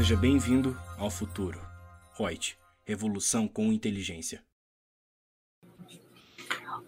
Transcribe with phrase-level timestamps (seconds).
[0.00, 1.60] Seja bem-vindo ao futuro.
[2.16, 2.56] Reut,
[2.86, 4.42] revolução com inteligência.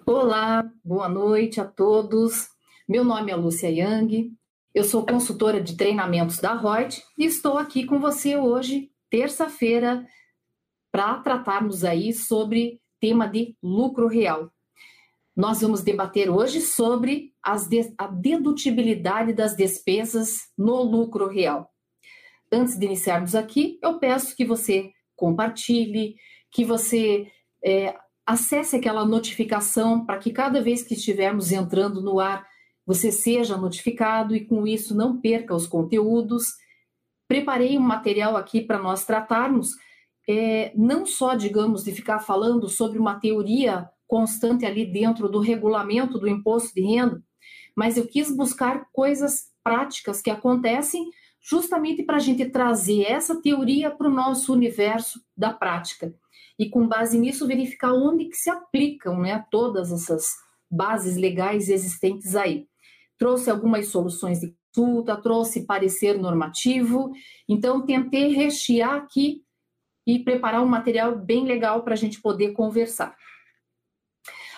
[0.07, 2.49] Olá, boa noite a todos.
[2.89, 4.33] Meu nome é Lúcia Yang,
[4.75, 10.07] eu sou consultora de treinamentos da Reut e estou aqui com você hoje, terça-feira,
[10.91, 14.51] para tratarmos aí sobre tema de lucro real.
[15.37, 17.35] Nós vamos debater hoje sobre
[17.69, 21.72] de, a dedutibilidade das despesas no lucro real.
[22.53, 26.17] Antes de iniciarmos aqui, eu peço que você compartilhe,
[26.51, 27.27] que você
[27.65, 32.47] é, acesse aquela notificação para que cada vez que estivermos entrando no ar,
[32.85, 36.49] você seja notificado e com isso não perca os conteúdos.
[37.27, 39.71] Preparei um material aqui para nós tratarmos,
[40.29, 46.19] é, não só, digamos, de ficar falando sobre uma teoria constante ali dentro do regulamento
[46.19, 47.23] do imposto de renda,
[47.75, 51.09] mas eu quis buscar coisas práticas que acontecem
[51.43, 56.15] justamente para a gente trazer essa teoria para o nosso universo da prática.
[56.59, 60.27] E com base nisso, verificar onde que se aplicam né, todas essas
[60.71, 62.67] bases legais existentes aí.
[63.19, 67.13] Trouxe algumas soluções de consulta, trouxe parecer normativo,
[67.49, 69.43] então tentei rechear aqui
[70.07, 73.17] e preparar um material bem legal para a gente poder conversar.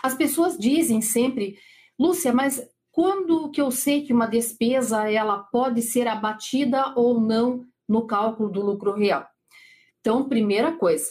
[0.02, 1.58] As pessoas dizem sempre,
[1.98, 2.62] Lúcia, mas
[2.94, 8.48] quando que eu sei que uma despesa ela pode ser abatida ou não no cálculo
[8.48, 9.26] do lucro real?
[10.00, 11.04] Então, primeira coisa,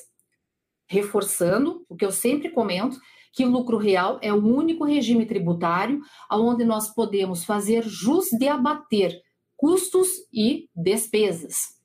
[0.87, 2.97] reforçando o que eu sempre comento,
[3.33, 5.99] que o lucro real é o único regime tributário
[6.31, 9.21] onde nós podemos fazer jus de abater
[9.57, 11.81] custos e despesas.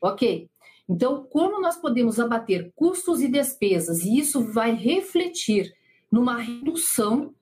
[0.00, 0.48] Ok?
[0.88, 5.74] Então, como nós podemos abater custos e despesas, e isso vai refletir
[6.08, 7.34] numa redução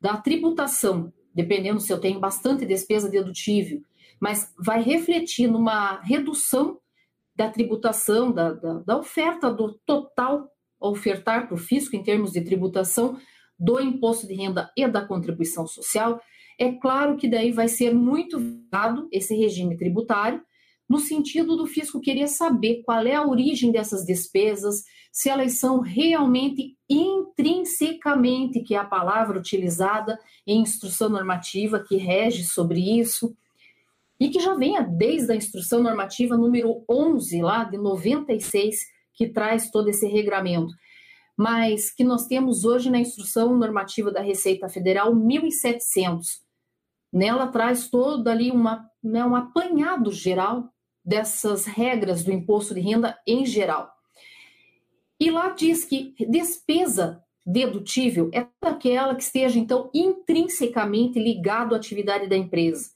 [0.00, 3.82] da tributação dependendo se eu tenho bastante despesa dedutível,
[4.20, 6.78] mas vai refletir numa redução
[7.34, 10.48] da tributação, da, da, da oferta do total
[10.80, 13.18] ofertar para o fisco em termos de tributação
[13.58, 16.20] do imposto de renda e da contribuição social,
[16.58, 18.38] é claro que daí vai ser muito
[18.70, 20.42] dado esse regime tributário,
[20.88, 25.80] no sentido do fisco querer saber qual é a origem dessas despesas, se elas são
[25.80, 33.34] realmente intrinsecamente, que é a palavra utilizada em instrução normativa que rege sobre isso,
[34.18, 38.76] e que já venha desde a instrução normativa número 11, lá de 96,
[39.12, 40.72] que traz todo esse regramento,
[41.36, 46.42] mas que nós temos hoje na instrução normativa da Receita Federal 1700.
[47.12, 50.73] Nela traz todo ali uma, né, um apanhado geral
[51.04, 53.92] dessas regras do imposto de renda em geral.
[55.20, 62.26] E lá diz que despesa dedutível é aquela que esteja, então, intrinsecamente ligado à atividade
[62.26, 62.90] da empresa.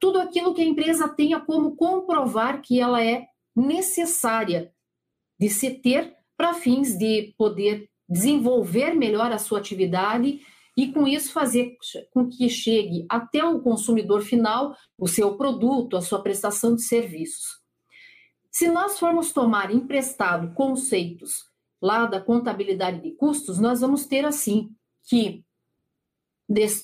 [0.00, 4.72] Tudo aquilo que a empresa tenha como comprovar que ela é necessária
[5.38, 10.40] de se ter para fins de poder desenvolver melhor a sua atividade
[10.76, 11.76] e com isso fazer
[12.12, 17.62] com que chegue até o consumidor final o seu produto, a sua prestação de serviços.
[18.50, 21.44] Se nós formos tomar emprestado conceitos
[21.82, 24.70] lá da contabilidade de custos, nós vamos ter assim
[25.08, 25.44] que,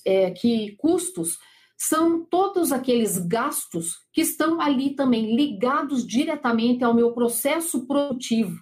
[0.04, 1.38] é, que custos
[1.76, 8.54] são todos aqueles gastos que estão ali também ligados diretamente ao meu processo produtivo.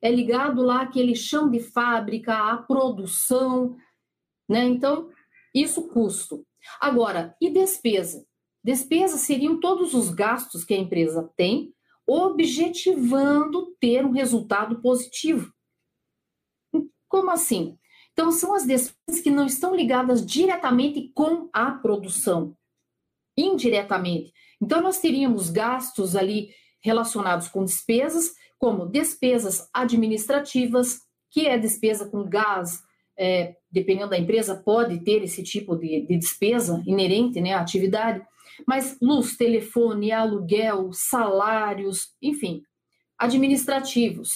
[0.00, 3.76] É ligado lá aquele chão de fábrica, à produção,
[4.48, 4.64] né?
[4.64, 5.10] Então,
[5.54, 6.46] isso custo.
[6.80, 8.24] Agora, e despesa?
[8.62, 11.74] Despesa seriam todos os gastos que a empresa tem,
[12.06, 15.52] objetivando ter um resultado positivo.
[17.08, 17.78] Como assim?
[18.12, 22.56] Então, são as despesas que não estão ligadas diretamente com a produção,
[23.36, 24.32] indiretamente.
[24.60, 26.50] Então, nós teríamos gastos ali
[26.82, 31.00] relacionados com despesas, como despesas administrativas,
[31.30, 32.82] que é despesa com gás,
[33.16, 38.24] é, dependendo da empresa, pode ter esse tipo de, de despesa inerente né, à atividade,
[38.66, 42.62] mas luz, telefone, aluguel, salários, enfim,
[43.18, 44.30] administrativos.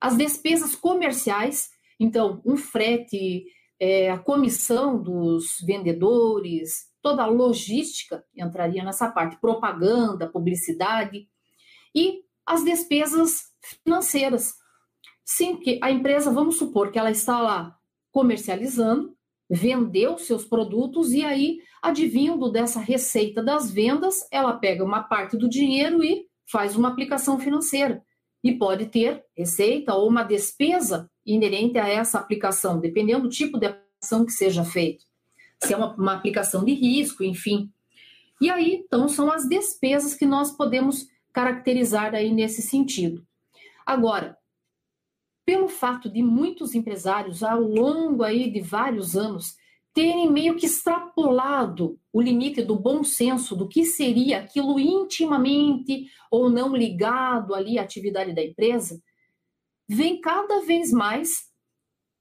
[0.00, 3.44] As despesas comerciais, então, um frete,
[3.78, 11.26] é, a comissão dos vendedores, toda a logística entraria nessa parte, propaganda, publicidade,
[11.94, 13.44] e as despesas
[13.84, 14.54] financeiras.
[15.24, 17.79] Sim, que a empresa, vamos supor que ela está lá
[18.10, 19.14] comercializando,
[19.48, 25.48] vendeu seus produtos e aí, advindo dessa receita das vendas, ela pega uma parte do
[25.48, 28.02] dinheiro e faz uma aplicação financeira.
[28.42, 33.66] E pode ter receita ou uma despesa inerente a essa aplicação, dependendo do tipo de
[33.66, 35.04] aplicação que seja feita.
[35.62, 37.70] Se é uma, uma aplicação de risco, enfim.
[38.40, 43.22] E aí, então, são as despesas que nós podemos caracterizar aí nesse sentido.
[43.84, 44.38] Agora,
[45.50, 49.56] pelo fato de muitos empresários ao longo aí de vários anos
[49.92, 56.48] terem meio que extrapolado o limite do bom senso do que seria aquilo intimamente ou
[56.48, 59.02] não ligado ali à atividade da empresa,
[59.88, 61.50] vem cada vez mais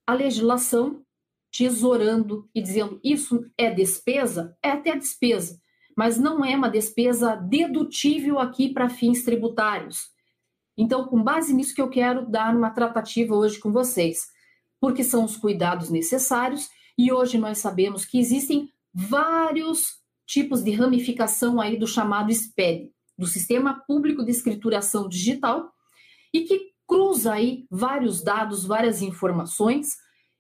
[0.08, 1.06] a legislação
[1.52, 5.62] tesourando e dizendo isso é despesa, é até despesa,
[5.96, 10.18] mas não é uma despesa dedutível aqui para fins tributários.
[10.82, 14.30] Então, com base nisso que eu quero dar uma tratativa hoje com vocês,
[14.80, 21.60] porque são os cuidados necessários e hoje nós sabemos que existem vários tipos de ramificação
[21.60, 25.70] aí do chamado SPED, do Sistema Público de Escrituração Digital,
[26.34, 29.90] e que cruza aí vários dados, várias informações,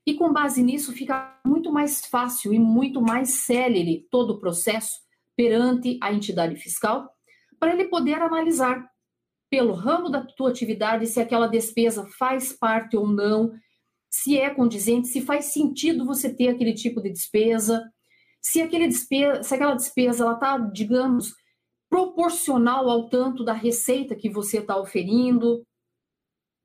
[0.07, 5.01] e com base nisso fica muito mais fácil e muito mais célere todo o processo
[5.36, 7.09] perante a entidade fiscal,
[7.59, 8.89] para ele poder analisar
[9.50, 13.54] pelo ramo da tua atividade se aquela despesa faz parte ou não,
[14.10, 17.92] se é condizente, se faz sentido você ter aquele tipo de despesa,
[18.42, 21.34] se, aquele despesa, se aquela despesa ela está, digamos,
[21.90, 25.63] proporcional ao tanto da receita que você está oferindo.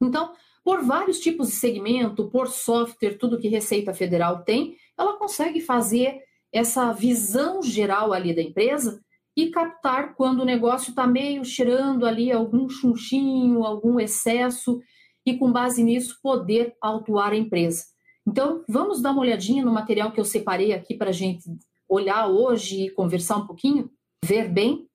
[0.02, 5.60] Então, por vários tipos de segmento, por software, tudo que Receita Federal tem, ela consegue
[5.60, 6.22] fazer
[6.52, 9.03] essa visão geral ali da empresa
[9.36, 14.80] e captar quando o negócio está meio cheirando ali algum chunchinho, algum excesso,
[15.26, 17.84] e com base nisso poder autuar a empresa.
[18.26, 21.44] Então, vamos dar uma olhadinha no material que eu separei aqui para a gente
[21.88, 23.90] olhar hoje e conversar um pouquinho,
[24.24, 24.88] ver bem.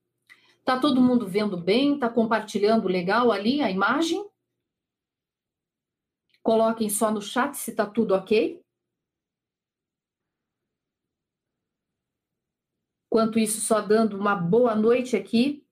[0.66, 1.98] Tá todo mundo vendo bem?
[1.98, 4.24] Tá compartilhando legal ali a imagem?
[6.42, 8.62] Coloquem só no chat se tá tudo ok.
[13.12, 15.64] Enquanto isso, só dando uma boa noite aqui.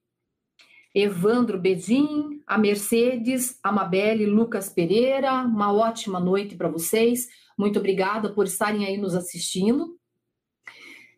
[0.93, 7.27] Evandro Bedin, a Mercedes, a Mabelle, Lucas Pereira, uma ótima noite para vocês.
[7.55, 9.95] Muito obrigada por estarem aí nos assistindo.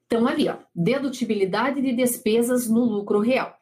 [0.06, 3.52] Então, ali, ó, dedutibilidade de despesas no lucro real.
[3.52, 3.54] O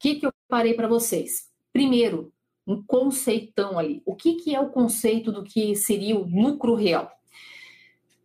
[0.00, 1.48] que, que eu parei para vocês?
[1.72, 2.32] Primeiro,
[2.66, 4.02] um conceitão ali.
[4.04, 7.19] O que, que é o conceito do que seria o lucro real?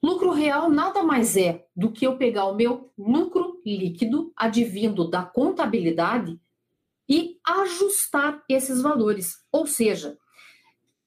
[0.06, 5.24] Lucro real nada mais é do que eu pegar o meu lucro líquido advindo da
[5.24, 6.40] contabilidade
[7.10, 9.38] e ajustar esses valores.
[9.52, 10.16] Ou seja,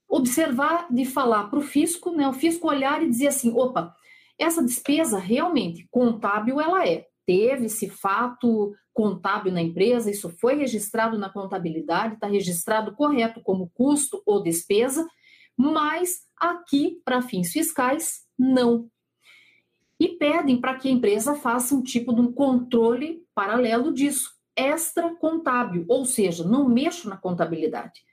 [0.08, 3.94] observar de falar para o fisco, né, o fisco olhar e dizer assim, opa,
[4.36, 7.06] essa despesa realmente contábil ela é.
[7.24, 13.70] Teve esse fato contábil na empresa, isso foi registrado na contabilidade, está registrado correto como
[13.70, 15.06] custo ou despesa,
[15.58, 18.88] mas aqui, para fins fiscais, não.
[19.98, 25.12] E pedem para que a empresa faça um tipo de um controle paralelo disso, extra
[25.16, 28.04] contábil, ou seja, não mexo na contabilidade.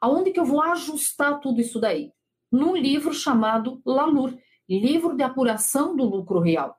[0.00, 2.12] Aonde que eu vou ajustar tudo isso daí?
[2.50, 4.36] Num livro chamado LALUR,
[4.68, 6.76] Livro de Apuração do Lucro Real.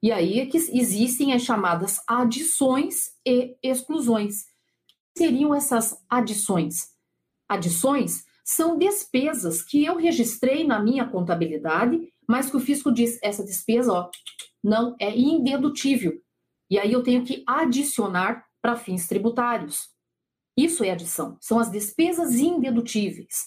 [0.00, 4.44] E aí é que existem as chamadas adições e exclusões.
[5.16, 6.90] Seriam essas adições?
[7.48, 13.44] Adições são despesas que eu registrei na minha contabilidade, mas que o fisco diz essa
[13.44, 14.10] despesa, ó,
[14.60, 16.20] não é indedutível.
[16.68, 19.90] E aí eu tenho que adicionar para fins tributários.
[20.56, 23.44] Isso é adição, são as despesas indedutíveis.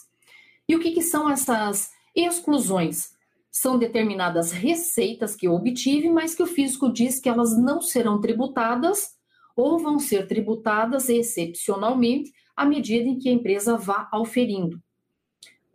[0.69, 3.09] E o que, que são essas exclusões?
[3.51, 8.21] São determinadas receitas que eu obtive, mas que o fisco diz que elas não serão
[8.21, 9.09] tributadas
[9.53, 14.81] ou vão ser tributadas excepcionalmente à medida em que a empresa vá auferindo.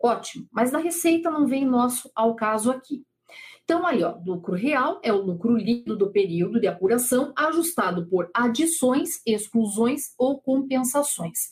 [0.01, 3.03] Ótimo, mas da receita não vem nosso ao caso aqui.
[3.63, 8.29] Então, aí, ó, lucro real é o lucro líquido do período de apuração ajustado por
[8.33, 11.49] adições, exclusões ou compensações.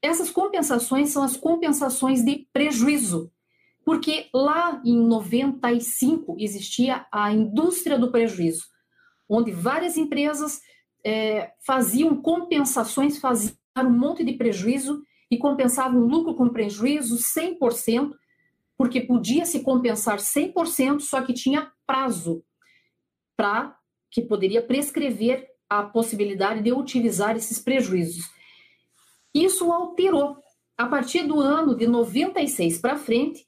[0.00, 3.30] Essas compensações são as compensações de prejuízo,
[3.84, 8.64] porque lá em 95 existia a indústria do prejuízo,
[9.28, 10.60] onde várias empresas
[11.04, 15.02] é, faziam compensações, faziam um monte de prejuízo
[15.34, 18.12] e compensavam lucro com prejuízo 100%,
[18.78, 22.44] porque podia se compensar 100%, só que tinha prazo
[23.36, 23.76] para
[24.10, 28.30] que poderia prescrever a possibilidade de utilizar esses prejuízos.
[29.34, 30.36] Isso alterou.
[30.78, 33.44] A partir do ano de 96 para frente,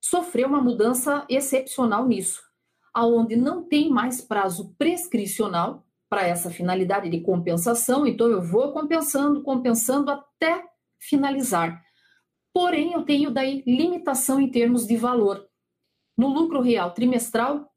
[0.00, 2.40] sofreu uma mudança excepcional nisso,
[2.94, 9.42] aonde não tem mais prazo prescricional para essa finalidade de compensação, então eu vou compensando,
[9.42, 10.64] compensando até
[11.00, 11.82] finalizar.
[12.52, 15.46] Porém, eu tenho daí limitação em termos de valor.
[16.16, 17.70] No lucro real trimestral,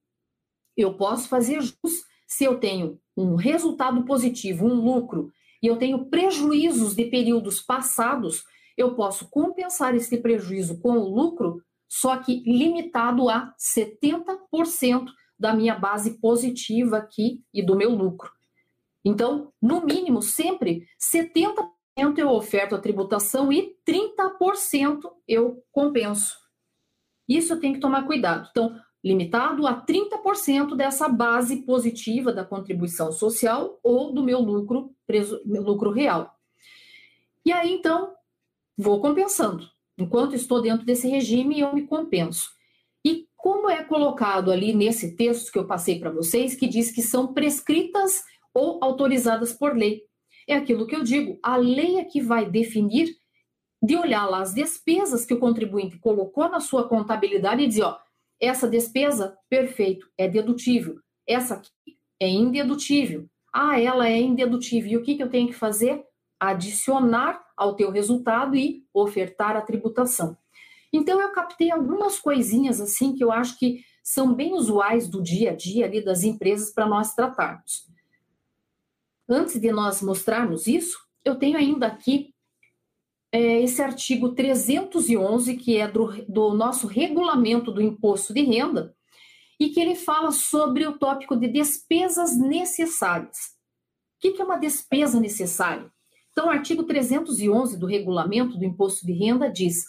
[0.77, 6.05] eu posso fazer jus se eu tenho um resultado positivo, um lucro e eu tenho
[6.05, 8.43] prejuízos de períodos passados,
[8.77, 15.07] eu posso compensar esse prejuízo com o lucro, só que limitado a 70%
[15.38, 18.31] da minha base positiva aqui e do meu lucro.
[19.03, 21.69] Então, no mínimo, sempre 70%
[22.19, 26.37] eu oferto a tributação e 30% eu compenso.
[27.27, 28.47] Isso eu tenho que tomar cuidado.
[28.49, 35.41] Então, limitado a 30% dessa base positiva da contribuição social ou do meu lucro, preso,
[35.45, 36.35] meu lucro real.
[37.45, 38.13] E aí, então,
[38.77, 39.67] vou compensando.
[39.97, 42.49] Enquanto estou dentro desse regime, eu me compenso.
[43.05, 47.01] E como é colocado ali nesse texto que eu passei para vocês, que diz que
[47.01, 48.21] são prescritas
[48.53, 50.08] ou autorizadas por lei.
[50.49, 53.15] É aquilo que eu digo, a lei é que vai definir
[53.83, 57.99] de olhar lá as despesas que o contribuinte colocou na sua contabilidade e dizer, ó,
[58.41, 60.99] essa despesa, perfeito, é dedutível.
[61.27, 61.69] Essa aqui
[62.19, 63.29] é indedutível.
[63.53, 64.91] Ah, ela é indedutível.
[64.91, 66.03] E o que, que eu tenho que fazer?
[66.39, 70.35] Adicionar ao teu resultado e ofertar a tributação.
[70.91, 75.51] Então, eu captei algumas coisinhas assim que eu acho que são bem usuais do dia
[75.51, 77.87] a dia ali das empresas para nós tratarmos.
[79.29, 82.33] Antes de nós mostrarmos isso, eu tenho ainda aqui
[83.31, 88.95] é, esse artigo 311, que é do, do nosso regulamento do imposto de renda,
[89.59, 93.38] e que ele fala sobre o tópico de despesas necessárias.
[94.17, 95.91] O que, é uma despesa necessária?
[96.31, 99.83] Então, o artigo 311 do regulamento do imposto de renda diz: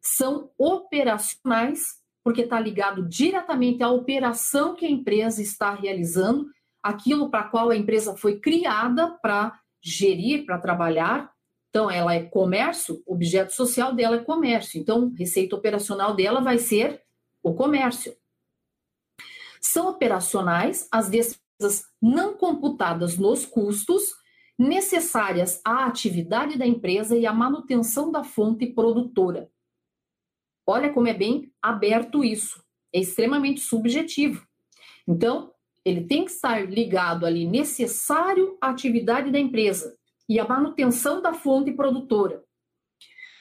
[0.00, 1.80] são operacionais,
[2.22, 6.46] porque está ligado diretamente à operação que a empresa está realizando,
[6.84, 11.34] aquilo para qual a empresa foi criada para gerir, para trabalhar,
[11.74, 14.80] então, ela é comércio, objeto social dela é comércio.
[14.80, 17.02] Então, receita operacional dela vai ser
[17.42, 18.16] o comércio.
[19.60, 24.14] São operacionais as despesas não computadas nos custos
[24.56, 29.50] necessárias à atividade da empresa e à manutenção da fonte produtora.
[30.64, 32.62] Olha como é bem aberto isso.
[32.92, 34.46] É extremamente subjetivo.
[35.08, 35.52] Então,
[35.84, 39.96] ele tem que estar ligado ali necessário à atividade da empresa
[40.28, 42.42] e a manutenção da fonte produtora.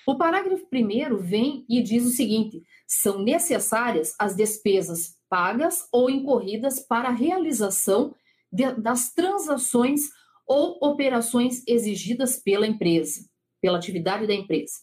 [0.06, 6.80] O parágrafo primeiro vem e diz o seguinte: são necessárias as despesas pagas ou incorridas
[6.80, 8.14] para a realização
[8.52, 10.02] de, das transações
[10.46, 13.22] ou operações exigidas pela empresa,
[13.62, 14.74] pela atividade da empresa.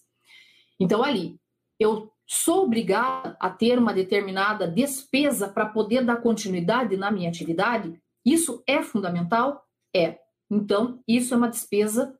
[0.80, 1.36] Então, ali,
[1.78, 8.00] eu sou obrigada a ter uma determinada despesa para poder dar continuidade na minha atividade?
[8.24, 9.64] Isso é fundamental?
[9.94, 10.16] É.
[10.48, 12.16] Então, isso é uma despesa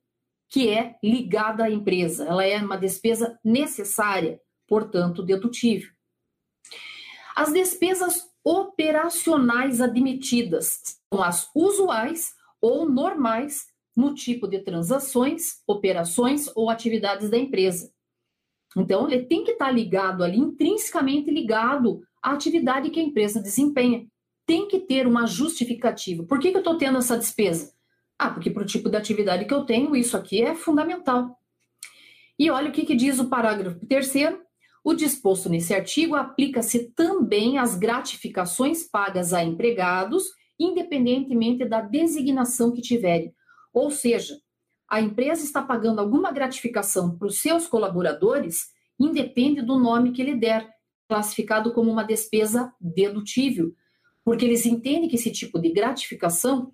[0.48, 5.88] que é ligada à empresa, ela é uma despesa necessária, portanto, dedutível.
[7.36, 10.80] As despesas operacionais admitidas
[11.12, 17.92] são as usuais ou normais no tipo de transações, operações ou atividades da empresa.
[18.76, 24.06] Então, ele tem que estar ligado ali, intrinsecamente ligado à atividade que a empresa desempenha.
[24.46, 26.24] Tem que ter uma justificativa.
[26.24, 27.72] Por que, que eu estou tendo essa despesa?
[28.18, 31.36] Ah, porque para o tipo de atividade que eu tenho, isso aqui é fundamental.
[32.38, 34.40] E olha o que, que diz o parágrafo terceiro.
[34.82, 40.24] O disposto nesse artigo aplica-se também às gratificações pagas a empregados,
[40.58, 43.34] independentemente da designação que tiverem.
[43.72, 44.38] Ou seja,
[44.90, 48.66] a empresa está pagando alguma gratificação para os seus colaboradores,
[48.98, 50.68] independe do nome que ele der,
[51.08, 53.72] classificado como uma despesa dedutível,
[54.24, 56.72] porque eles entendem que esse tipo de gratificação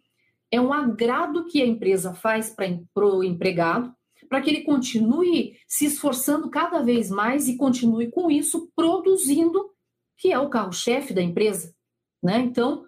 [0.51, 2.55] é um agrado que a empresa faz
[2.95, 3.95] para o empregado,
[4.29, 9.71] para que ele continue se esforçando cada vez mais e continue com isso produzindo,
[10.19, 11.75] que é o carro-chefe da empresa.
[12.23, 12.41] Né?
[12.41, 12.87] Então,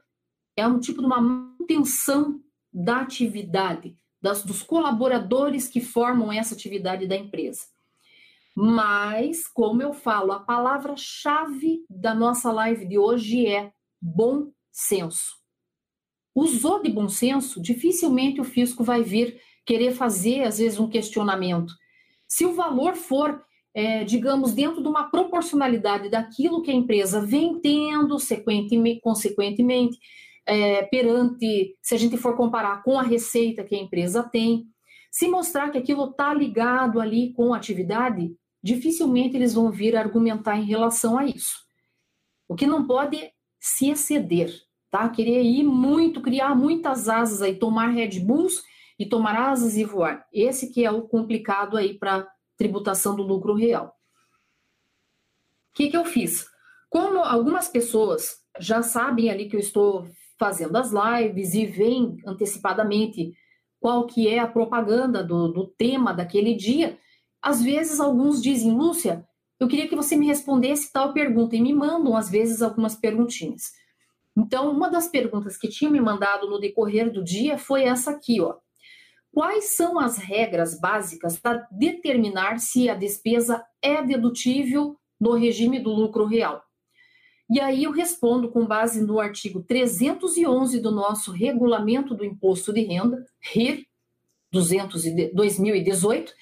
[0.56, 2.40] é um tipo de uma manutenção
[2.72, 7.62] da atividade, das, dos colaboradores que formam essa atividade da empresa.
[8.54, 15.38] Mas, como eu falo, a palavra-chave da nossa live de hoje é bom senso
[16.38, 21.74] usou de bom senso, dificilmente o fisco vai vir querer fazer, às vezes, um questionamento.
[22.26, 23.42] Se o valor for,
[23.74, 28.16] é, digamos, dentro de uma proporcionalidade daquilo que a empresa vem tendo,
[29.02, 29.98] consequentemente,
[30.48, 34.66] é, perante, se a gente for comparar com a receita que a empresa tem,
[35.10, 40.56] se mostrar que aquilo está ligado ali com a atividade, dificilmente eles vão vir argumentar
[40.56, 41.66] em relação a isso.
[42.48, 44.50] O que não pode se exceder,
[44.90, 45.06] tá?
[45.10, 48.62] Querer ir muito, criar muitas asas aí, tomar Red Bulls
[48.98, 50.26] e tomar asas e voar.
[50.32, 52.26] Esse que é o complicado aí para
[52.56, 53.94] tributação do lucro real.
[55.72, 56.46] O que, que eu fiz?
[56.88, 63.32] Como algumas pessoas já sabem ali que eu estou fazendo as lives e vêm antecipadamente
[63.80, 66.98] qual que é a propaganda do, do tema daquele dia,
[67.40, 69.24] às vezes alguns dizem, Lúcia,
[69.60, 73.72] eu queria que você me respondesse tal pergunta, e me mandam, às vezes, algumas perguntinhas.
[74.36, 78.40] Então, uma das perguntas que tinha me mandado no decorrer do dia foi essa aqui,
[78.40, 78.56] ó.
[79.32, 85.90] Quais são as regras básicas para determinar se a despesa é dedutível no regime do
[85.90, 86.62] lucro real?
[87.50, 92.82] E aí eu respondo com base no artigo 311 do nosso Regulamento do Imposto de
[92.82, 93.86] Renda, RIR
[94.52, 96.32] 2018,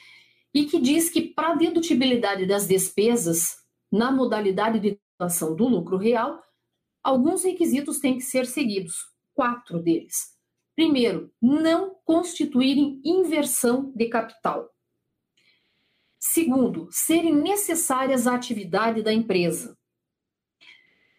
[0.53, 3.57] e que diz que para a dedutibilidade das despesas
[3.91, 6.43] na modalidade de tributação do lucro real,
[7.03, 8.95] alguns requisitos têm que ser seguidos,
[9.33, 10.35] quatro deles.
[10.75, 14.71] Primeiro, não constituírem inversão de capital.
[16.19, 19.75] Segundo, serem necessárias à atividade da empresa.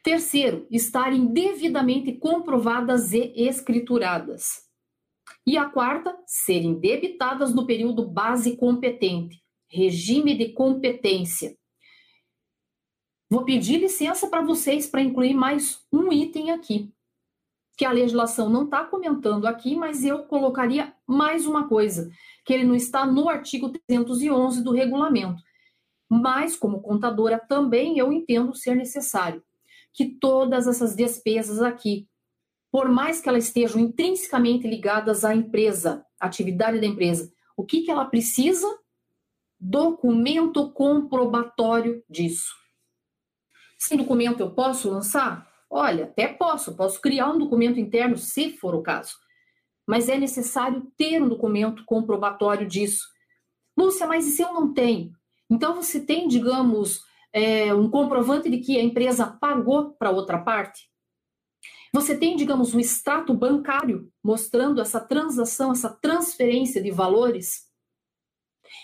[0.07, 4.65] Terceiro, estarem devidamente comprovadas e escrituradas.
[5.45, 11.57] E a quarta, serem debitadas no período base competente, regime de competência.
[13.29, 16.89] Vou pedir licença para vocês para incluir mais um item aqui,
[17.77, 22.09] que a legislação não está comentando aqui, mas eu colocaria mais uma coisa,
[22.45, 25.43] que ele não está no artigo 311 do regulamento.
[26.09, 29.43] Mas, como contadora, também eu entendo ser necessário
[29.97, 32.07] que todas essas despesas aqui,
[32.71, 37.81] por mais que elas estejam intrinsecamente ligadas à empresa, à atividade da empresa, o que,
[37.81, 38.67] que ela precisa?
[39.59, 42.53] Documento comprobatório disso.
[43.79, 45.49] Sem documento eu posso lançar?
[45.67, 49.15] Olha, até posso, posso criar um documento interno se for o caso.
[49.87, 53.07] Mas é necessário ter um documento comprobatório disso.
[53.75, 55.11] Lúcia, mas e se eu não tenho?
[55.49, 57.06] Então você tem, digamos,
[57.37, 60.89] é, um comprovante de que a empresa pagou para outra parte?
[61.93, 67.67] Você tem, digamos, um extrato bancário mostrando essa transação, essa transferência de valores?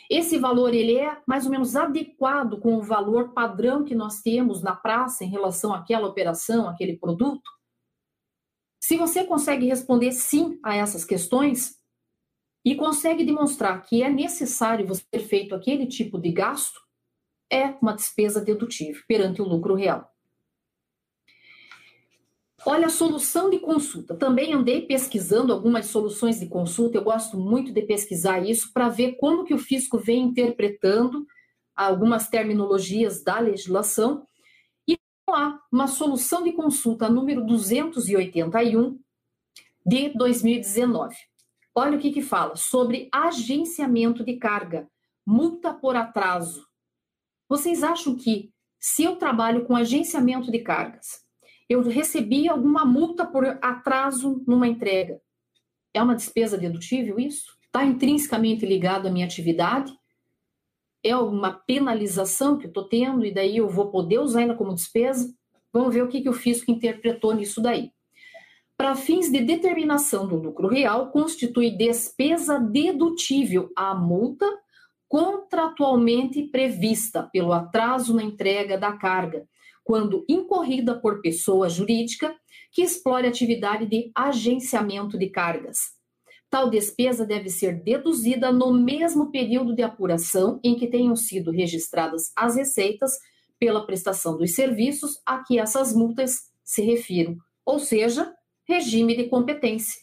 [0.09, 4.61] Esse valor ele é mais ou menos adequado com o valor padrão que nós temos
[4.61, 7.49] na praça em relação àquela operação, aquele produto?
[8.81, 11.75] Se você consegue responder sim a essas questões
[12.65, 16.82] e consegue demonstrar que é necessário você ter feito aquele tipo de gasto,
[17.53, 20.11] é uma despesa dedutível perante o lucro real.
[22.65, 24.15] Olha a solução de consulta.
[24.15, 26.97] Também andei pesquisando algumas soluções de consulta.
[26.97, 31.27] Eu gosto muito de pesquisar isso para ver como que o fisco vem interpretando
[31.75, 34.25] algumas terminologias da legislação.
[34.87, 34.97] E
[35.29, 38.97] lá, uma solução de consulta número 281
[39.85, 41.15] de 2019.
[41.75, 44.87] Olha o que que fala sobre agenciamento de carga,
[45.25, 46.65] multa por atraso,
[47.53, 51.21] vocês acham que, se eu trabalho com agenciamento de cargas,
[51.69, 55.21] eu recebi alguma multa por atraso numa entrega,
[55.93, 57.55] é uma despesa dedutível isso?
[57.65, 59.93] Está intrinsecamente ligado à minha atividade?
[61.03, 64.73] É uma penalização que eu estou tendo e daí eu vou poder usar ainda como
[64.73, 65.31] despesa?
[65.71, 67.91] Vamos ver o que, que o fisco interpretou nisso daí.
[68.75, 74.47] Para fins de determinação do lucro real, constitui despesa dedutível a multa
[75.13, 79.47] contratualmente prevista pelo atraso na entrega da carga,
[79.83, 82.35] quando incorrida por pessoa jurídica
[82.71, 85.77] que explore atividade de agenciamento de cargas.
[86.49, 92.31] Tal despesa deve ser deduzida no mesmo período de apuração em que tenham sido registradas
[92.35, 93.11] as receitas
[93.59, 98.33] pela prestação dos serviços a que essas multas se refiram, ou seja,
[98.67, 100.01] regime de competência.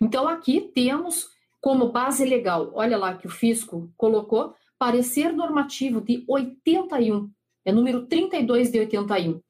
[0.00, 1.28] Então, aqui temos
[1.60, 7.30] como base legal, olha lá que o fisco colocou, parecer normativo de 81,
[7.64, 9.40] é número 32 de 81.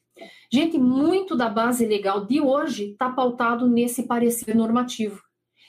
[0.53, 5.23] Gente, muito da base legal de hoje está pautado nesse parecer normativo.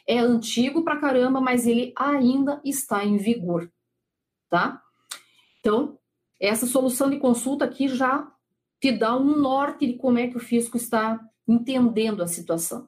[0.08, 3.70] É antigo pra caramba, mas ele ainda está em vigor,
[4.50, 4.82] tá?
[5.60, 6.00] Então,
[6.40, 8.32] essa solução de consulta aqui já
[8.82, 12.88] te dá um norte de como é que o fisco está entendendo a situação.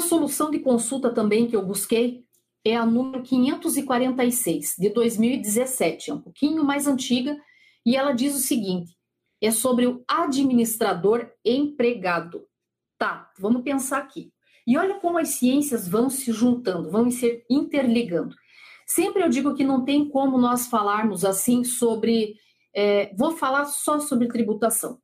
[0.00, 2.24] Outra solução de consulta também que eu busquei
[2.64, 7.36] é a número 546, de 2017, é um pouquinho mais antiga,
[7.84, 8.96] e ela diz o seguinte:
[9.42, 12.46] é sobre o administrador empregado.
[12.96, 14.32] Tá, vamos pensar aqui.
[14.66, 18.34] E olha como as ciências vão se juntando, vão se interligando.
[18.86, 22.36] Sempre eu digo que não tem como nós falarmos assim sobre.
[22.74, 24.98] É, vou falar só sobre tributação.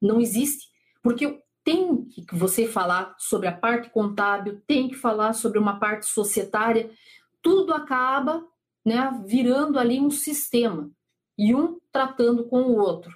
[0.00, 0.68] Não existe,
[1.02, 6.06] porque tem que você falar sobre a parte contábil, tem que falar sobre uma parte
[6.06, 6.90] societária,
[7.42, 8.42] tudo acaba
[8.82, 10.90] né, virando ali um sistema
[11.36, 13.12] e um tratando com o outro,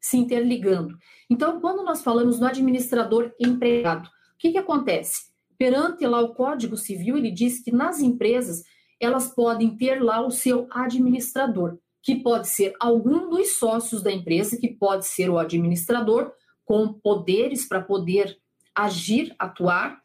[0.00, 0.96] se interligando.
[1.28, 5.34] Então, quando nós falamos no administrador empregado, o que, que acontece?
[5.58, 8.64] perante lá o Código Civil, ele diz que nas empresas
[9.00, 14.58] elas podem ter lá o seu administrador, que pode ser algum dos sócios da empresa,
[14.58, 16.32] que pode ser o administrador,
[16.64, 18.38] com poderes para poder
[18.74, 20.02] agir, atuar.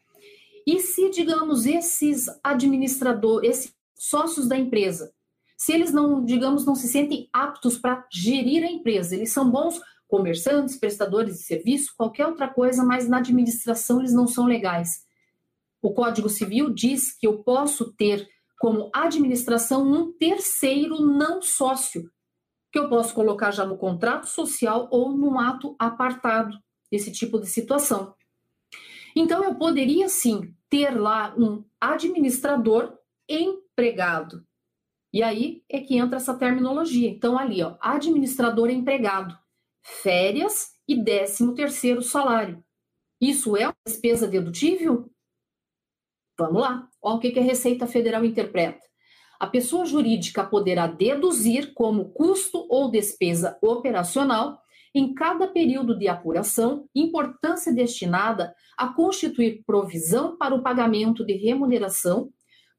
[0.66, 5.12] E se, digamos, esses administradores, esses sócios da empresa,
[5.56, 9.80] se eles não, digamos, não se sentem aptos para gerir a empresa, eles são bons
[10.08, 15.04] comerciantes, prestadores de serviço, qualquer outra coisa, mas na administração eles não são legais.
[15.82, 22.10] O Código Civil diz que eu posso ter como administração um terceiro não sócio,
[22.72, 26.58] que eu posso colocar já no contrato social ou num ato apartado,
[26.90, 28.14] esse tipo de situação.
[29.14, 32.96] Então, eu poderia sim ter lá um administrador
[33.28, 34.46] empregado.
[35.12, 37.08] E aí é que entra essa terminologia.
[37.08, 39.36] Então, ali, ó, administrador empregado,
[39.82, 42.64] férias e décimo terceiro salário.
[43.20, 45.10] Isso é uma despesa dedutível?
[46.38, 46.88] Vamos lá.
[47.02, 48.89] Olha o que a Receita Federal interpreta.
[49.40, 54.60] A pessoa jurídica poderá deduzir como custo ou despesa operacional
[54.94, 62.30] em cada período de apuração importância destinada a constituir provisão para o pagamento de remuneração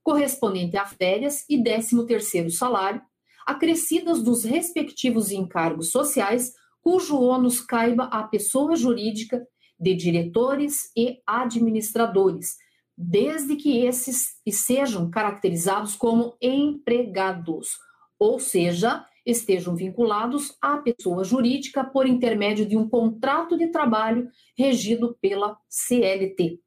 [0.04, 3.02] correspondente a férias e 13º salário,
[3.46, 9.44] acrescidas dos respectivos encargos sociais, cujo ônus caiba à pessoa jurídica
[9.78, 12.56] de diretores e administradores,
[13.02, 17.70] desde que esses sejam caracterizados como empregados,
[18.16, 25.16] ou seja, estejam vinculados à pessoa jurídica por intermédio de um contrato de trabalho regido
[25.20, 26.60] pela CLT.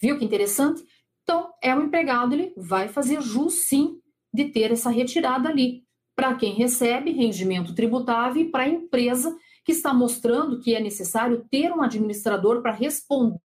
[0.00, 0.82] Viu que interessante?
[1.22, 4.00] Então, é um empregado, ele vai fazer jus sim
[4.34, 5.84] de ter essa retirada ali.
[6.14, 11.46] Para quem recebe rendimento tributável e para a empresa que está mostrando que é necessário
[11.50, 13.40] ter um administrador para responder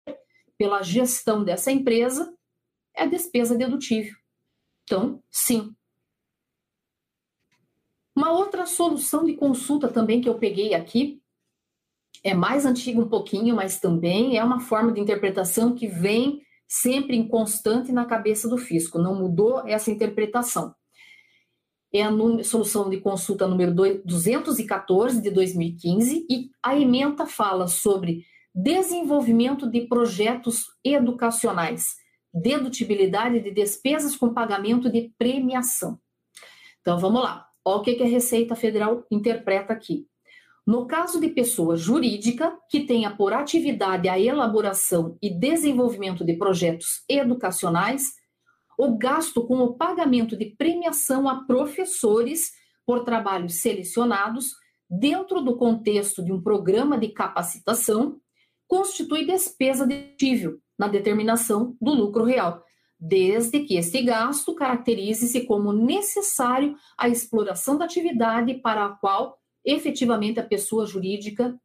[0.60, 2.36] pela gestão dessa empresa,
[2.94, 4.14] é despesa dedutível.
[4.84, 5.74] Então, sim,
[8.14, 11.22] uma outra solução de consulta também que eu peguei aqui,
[12.22, 17.16] é mais antiga um pouquinho, mas também é uma forma de interpretação que vem sempre
[17.16, 20.76] em constante na cabeça do fisco, não mudou essa interpretação.
[21.94, 22.12] É a
[22.44, 30.66] solução de consulta número 214 de 2015 e a ementa fala sobre desenvolvimento de projetos
[30.84, 31.96] educacionais,
[32.34, 36.00] dedutibilidade de despesas com pagamento de premiação.
[36.82, 37.48] Então vamos lá.
[37.64, 40.08] Olha o que a Receita Federal interpreta aqui.
[40.66, 47.04] No caso de pessoa jurídica que tenha por atividade a elaboração e desenvolvimento de projetos
[47.10, 48.14] educacionais,
[48.78, 52.52] o gasto com o pagamento de premiação a professores
[52.86, 54.54] por trabalhos selecionados
[54.90, 58.20] dentro do contexto de um programa de capacitação
[58.70, 62.64] constitui despesa dedutível na determinação do lucro real,
[63.00, 70.40] desde que este gasto caracterize-se como necessário à exploração da atividade para a qual efetivamente
[70.40, 71.60] a pessoa jurídica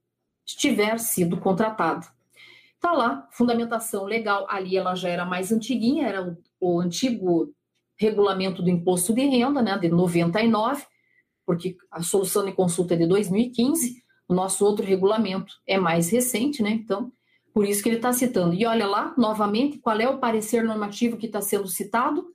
[0.46, 2.06] tiver sido contratada.
[2.74, 7.52] Está lá, fundamentação legal, ali ela já era mais antiguinha, era o, o antigo
[7.96, 10.84] regulamento do imposto de renda, né, de 99,
[11.44, 16.62] porque a solução de consulta é de 2015, o nosso outro regulamento é mais recente,
[16.62, 17.12] né, então
[17.54, 18.52] por isso que ele está citando.
[18.52, 22.26] E olha lá, novamente, qual é o parecer normativo que está sendo citado?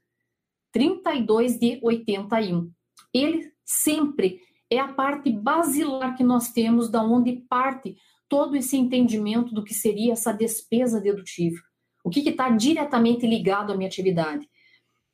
[0.72, 2.72] 32 de 81.
[3.14, 7.98] Ele sempre é a parte basilar que nós temos, da onde parte
[8.30, 11.62] todo esse entendimento do que seria essa despesa dedutível.
[12.04, 14.48] O que está diretamente ligado à minha atividade.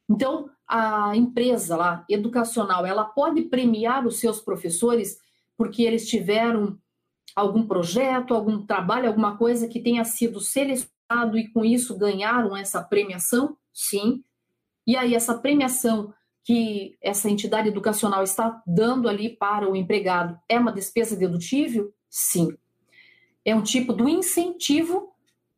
[0.08, 5.18] Então, a empresa lá, educacional, ela pode premiar os seus professores
[5.58, 6.78] porque eles tiveram
[7.36, 12.82] algum projeto, algum trabalho, alguma coisa que tenha sido selecionado e com isso ganharam essa
[12.82, 13.58] premiação?
[13.74, 14.24] Sim.
[14.88, 16.14] E aí, essa premiação
[16.44, 21.92] que essa entidade educacional está dando ali para o empregado é uma despesa dedutível?
[22.10, 22.56] Sim.
[23.44, 25.12] É um tipo do incentivo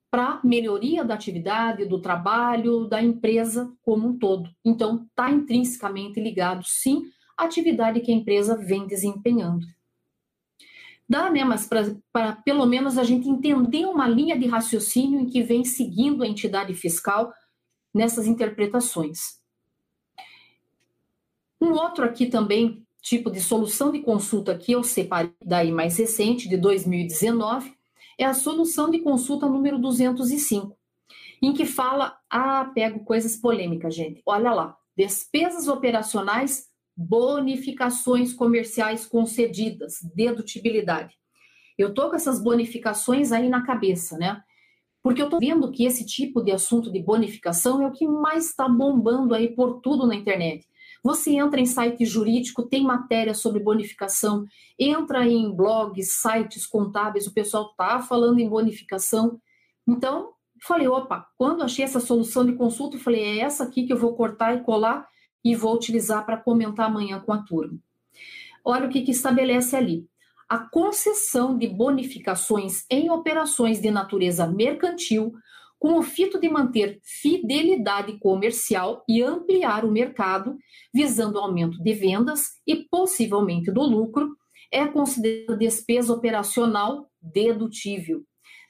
[0.10, 4.50] para melhoria da atividade, do trabalho, da empresa como um todo.
[4.64, 7.04] Então, está intrinsecamente ligado, sim,
[7.38, 9.66] à atividade que a empresa vem desempenhando.
[11.10, 11.44] Dá, né?
[11.44, 11.68] Mas
[12.12, 16.28] para pelo menos a gente entender uma linha de raciocínio em que vem seguindo a
[16.28, 17.32] entidade fiscal
[17.94, 19.40] nessas interpretações.
[21.60, 26.48] Um outro aqui também, tipo de solução de consulta que eu separei daí mais recente,
[26.48, 27.74] de 2019,
[28.18, 30.78] é a solução de consulta número 205,
[31.42, 34.22] em que fala, ah, pego coisas polêmicas, gente.
[34.26, 36.68] Olha lá, despesas operacionais
[36.98, 41.16] bonificações comerciais concedidas, dedutibilidade.
[41.78, 44.42] Eu tô com essas bonificações aí na cabeça, né?
[45.08, 48.48] porque eu estou vendo que esse tipo de assunto de bonificação é o que mais
[48.50, 50.68] está bombando aí por tudo na internet.
[51.02, 54.46] Você entra em site jurídico, tem matéria sobre bonificação,
[54.78, 59.40] entra em blogs, sites contábeis, o pessoal está falando em bonificação.
[59.88, 60.32] Então,
[60.62, 64.14] falei, opa, quando achei essa solução de consulta, falei, é essa aqui que eu vou
[64.14, 65.08] cortar e colar
[65.44, 67.80] e vou utilizar para comentar amanhã com a turma.
[68.64, 70.08] Olha o que, que estabelece ali.
[70.50, 75.34] A concessão de bonificações em operações de natureza mercantil
[75.80, 80.58] com o fito de manter fidelidade comercial e ampliar o mercado,
[80.94, 84.36] visando aumento de vendas e possivelmente do lucro,
[84.72, 88.24] é considerada despesa operacional dedutível,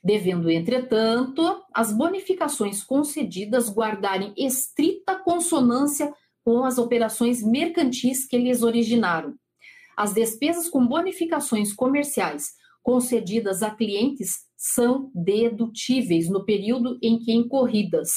[0.04, 6.14] devendo, entretanto, as bonificações concedidas guardarem estrita consonância
[6.48, 9.36] com as operações mercantis que lhes originaram.
[9.98, 18.12] As despesas com bonificações comerciais concedidas a clientes são dedutíveis no período em que incorridas,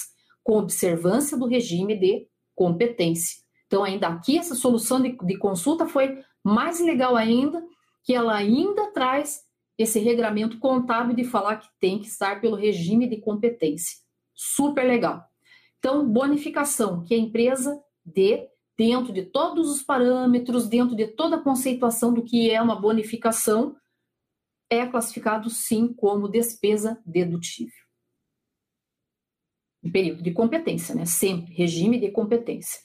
[0.44, 3.38] com observância do regime de competência.
[3.66, 7.60] Então, ainda aqui, essa solução de, de consulta foi mais legal ainda,
[8.04, 9.40] que ela ainda traz
[9.76, 13.98] esse regramento contábil de falar que tem que estar pelo regime de competência.
[14.32, 15.20] Super legal.
[15.80, 17.76] Então, bonificação que a empresa
[18.14, 22.80] dê dentro de todos os parâmetros, dentro de toda a conceituação do que é uma
[22.80, 23.76] bonificação,
[24.70, 27.84] é classificado sim como despesa dedutível.
[29.82, 31.04] Em período de competência, né?
[31.04, 32.80] Sempre, regime de competência.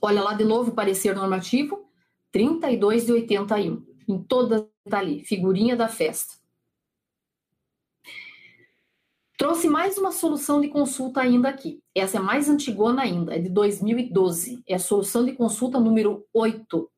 [0.00, 1.88] Olha lá de novo o parecer normativo,
[2.32, 3.86] 32 de 81.
[4.08, 6.37] Em toda tá ali, figurinha da festa.
[9.38, 11.80] Trouxe mais uma solução de consulta ainda aqui.
[11.94, 14.64] Essa é mais antigona ainda, é de 2012.
[14.66, 16.90] É a solução de consulta número 8.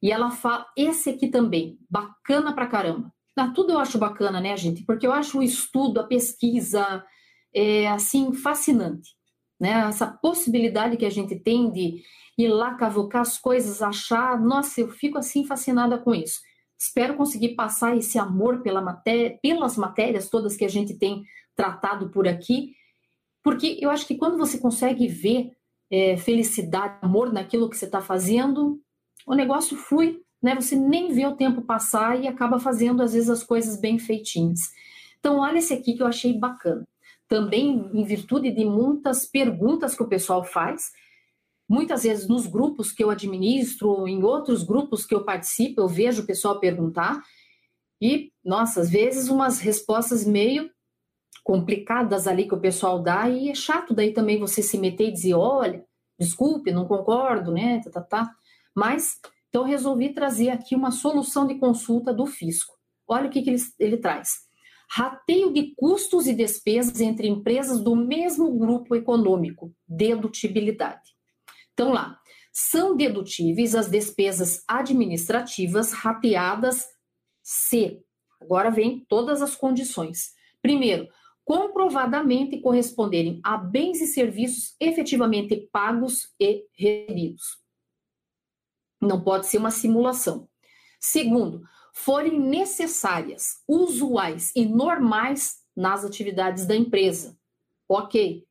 [0.00, 3.12] E ela fala, esse aqui também, bacana pra caramba.
[3.36, 4.84] Ah, tudo eu acho bacana, né, gente?
[4.84, 7.04] Porque eu acho o estudo, a pesquisa,
[7.52, 9.16] é, assim, fascinante.
[9.58, 9.72] Né?
[9.88, 12.00] Essa possibilidade que a gente tem de
[12.38, 16.38] ir lá cavocar as coisas, achar, nossa, eu fico assim fascinada com isso.
[16.78, 21.24] Espero conseguir passar esse amor pela matéria, pelas matérias todas que a gente tem
[21.56, 22.74] tratado por aqui,
[23.42, 25.52] porque eu acho que quando você consegue ver
[25.90, 28.80] é, felicidade, amor naquilo que você está fazendo,
[29.26, 30.54] o negócio flui, né?
[30.54, 34.60] Você nem vê o tempo passar e acaba fazendo, às vezes, as coisas bem feitinhas.
[35.18, 36.86] Então, olha esse aqui que eu achei bacana.
[37.28, 40.92] Também, em virtude de muitas perguntas que o pessoal faz,
[41.68, 46.22] muitas vezes nos grupos que eu administro, em outros grupos que eu participo, eu vejo
[46.22, 47.20] o pessoal perguntar,
[48.00, 50.70] e, nossa, às vezes umas respostas meio
[51.46, 55.12] complicadas ali que o pessoal dá, e é chato daí também você se meter e
[55.12, 55.84] dizer, olha,
[56.18, 58.34] desculpe, não concordo, né, tá, tá, tá.
[58.74, 62.74] Mas então, resolvi trazer aqui uma solução de consulta do fisco.
[63.06, 64.30] Olha o que, que ele, ele traz.
[64.90, 71.14] Rateio de custos e despesas entre empresas do mesmo grupo econômico, dedutibilidade.
[71.72, 72.18] Então, lá,
[72.52, 76.84] são dedutíveis as despesas administrativas rateadas
[77.40, 78.02] se.
[78.40, 80.32] Agora vem todas as condições.
[80.60, 81.08] Primeiro,
[81.46, 87.62] comprovadamente corresponderem a bens e serviços efetivamente pagos e recebidos.
[89.00, 90.48] Não pode ser uma simulação.
[90.98, 91.62] Segundo,
[91.94, 97.38] forem necessárias, usuais e normais nas atividades da empresa.
[97.88, 98.44] Ok.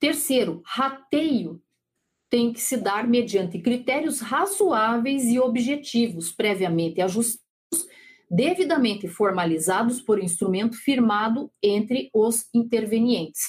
[0.00, 1.62] Terceiro, rateio
[2.30, 7.41] tem que se dar mediante critérios razoáveis e objetivos, previamente ajustados,
[8.32, 13.42] devidamente formalizados por instrumento firmado entre os intervenientes.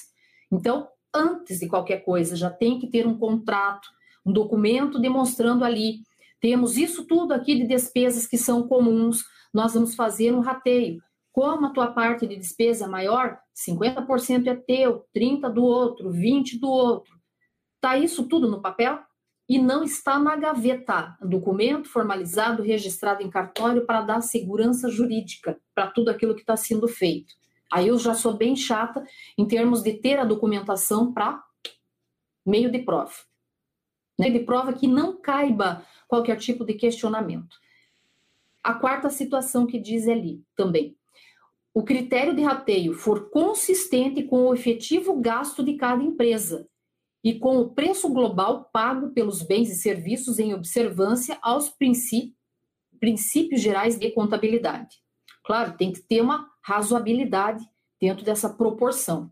[0.51, 3.87] Então, antes de qualquer coisa, já tem que ter um contrato,
[4.25, 5.99] um documento demonstrando ali,
[6.41, 11.01] temos isso tudo aqui de despesas que são comuns, nós vamos fazer um rateio.
[11.31, 16.59] Como a tua parte de despesa é maior, 50% é teu, 30% do outro, 20%
[16.59, 17.13] do outro.
[17.75, 18.99] Está isso tudo no papel?
[19.53, 25.91] E não está na gaveta, documento formalizado, registrado em cartório para dar segurança jurídica para
[25.91, 27.35] tudo aquilo que está sendo feito.
[27.71, 29.05] Aí eu já sou bem chata
[29.37, 31.39] em termos de ter a documentação para
[32.43, 33.13] meio de prova
[34.17, 37.55] né, de prova que não caiba qualquer tipo de questionamento.
[38.63, 40.95] A quarta situação que diz ali também.
[41.73, 46.67] O critério de rateio for consistente com o efetivo gasto de cada empresa
[47.23, 52.33] e com o preço global pago pelos bens e serviços em observância aos princípios,
[52.99, 54.97] princípios gerais de contabilidade.
[55.45, 57.63] Claro, tem que ter uma razoabilidade
[57.99, 59.31] dentro dessa proporção.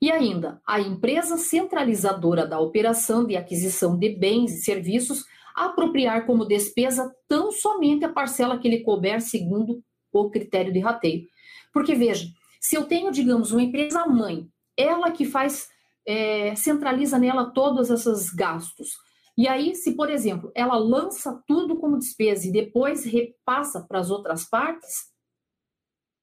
[0.00, 5.24] E ainda, a empresa centralizadora da operação de aquisição de bens e serviços
[5.54, 11.26] apropriar como despesa tão somente a parcela que lhe couber segundo o critério de rateio.
[11.72, 12.28] Porque veja,
[12.64, 15.68] Se eu tenho, digamos, uma empresa mãe, ela que faz,
[16.06, 18.90] é, centraliza nela todos esses gastos.
[19.36, 24.10] E aí, se, por exemplo, ela lança tudo como despesa e depois repassa para as
[24.10, 25.12] outras partes,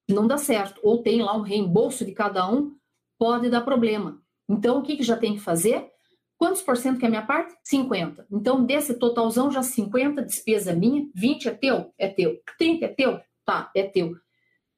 [0.08, 0.80] não dá certo.
[0.82, 2.74] Ou tem lá um reembolso de cada um,
[3.18, 4.22] pode dar problema.
[4.48, 5.90] Então, o que, que já tem que fazer?
[6.38, 7.54] Quantos por cento que é a minha parte?
[7.64, 8.26] 50.
[8.30, 11.92] Então, desse totalzão, já 50 despesa minha, 20 é teu?
[11.98, 12.40] É teu.
[12.58, 13.20] 30 é teu?
[13.44, 14.16] Tá, é teu.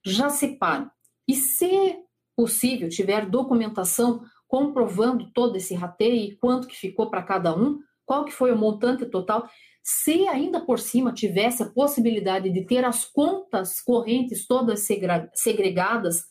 [0.04, 0.90] Já separa.
[1.26, 1.96] E se
[2.36, 4.22] possível, tiver documentação
[4.54, 8.56] comprovando todo esse rateio e quanto que ficou para cada um, qual que foi o
[8.56, 9.48] montante total,
[9.82, 14.86] se ainda por cima tivesse a possibilidade de ter as contas correntes todas
[15.34, 16.22] segregadas,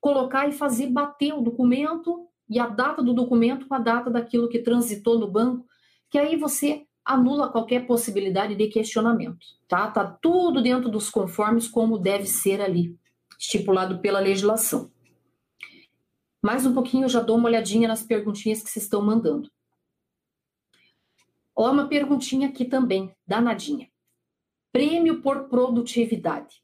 [0.00, 4.48] colocar e fazer bater o documento e a data do documento com a data daquilo
[4.48, 5.66] que transitou no banco,
[6.10, 9.90] que aí você anula qualquer possibilidade de questionamento, tá?
[9.90, 12.96] Tá tudo dentro dos conformes como deve ser ali,
[13.38, 14.93] estipulado pela legislação.
[16.44, 19.50] Mais um pouquinho eu já dou uma olhadinha nas perguntinhas que vocês estão mandando.
[21.56, 23.88] Ó, uma perguntinha aqui também, danadinha.
[24.70, 26.62] Prêmio por produtividade.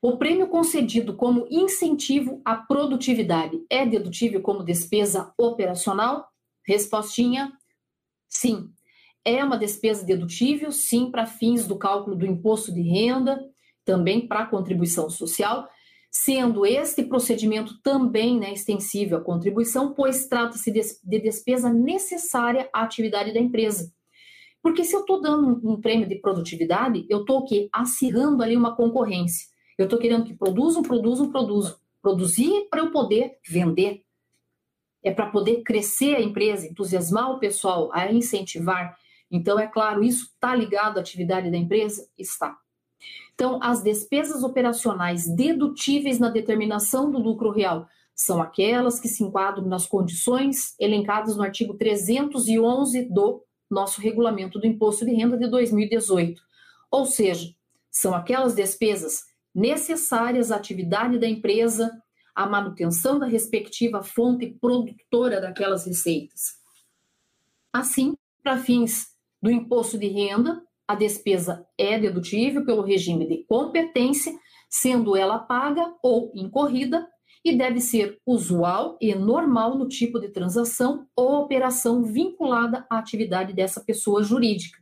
[0.00, 6.26] O prêmio concedido como incentivo à produtividade é dedutível como despesa operacional?
[6.66, 7.52] Respostinha:
[8.26, 8.72] sim.
[9.22, 13.38] É uma despesa dedutível, sim, para fins do cálculo do imposto de renda,
[13.84, 15.68] também para contribuição social,
[16.14, 23.32] sendo este procedimento também né, extensível à contribuição, pois trata-se de despesa necessária à atividade
[23.32, 23.90] da empresa.
[24.62, 27.70] Porque se eu estou dando um, prêmio de produtividade, eu estou o quê?
[27.72, 29.48] Acirrando ali uma concorrência.
[29.78, 31.76] Eu estou querendo que produzam, produzam, produzam.
[32.02, 34.02] Produzir para eu poder vender.
[35.02, 38.94] É para poder crescer a empresa, entusiasmar o pessoal, a incentivar.
[39.30, 42.06] Então, é claro, isso está ligado à atividade da empresa?
[42.18, 42.56] Está.
[43.34, 49.66] Então, as despesas operacionais dedutíveis na determinação do lucro real são aquelas que se enquadram
[49.66, 56.40] nas condições elencadas no artigo 311 do nosso regulamento do imposto de renda de 2018.
[56.90, 57.54] Ou seja,
[57.90, 61.90] são aquelas despesas necessárias à atividade da empresa,
[62.34, 66.60] à manutenção da respectiva fonte produtora daquelas receitas.
[67.72, 69.08] Assim, para fins
[69.40, 74.30] do imposto de renda, a despesa é dedutível pelo regime de competência,
[74.68, 77.08] sendo ela paga ou incorrida,
[77.42, 83.54] e deve ser usual e normal no tipo de transação ou operação vinculada à atividade
[83.54, 84.78] dessa pessoa jurídica.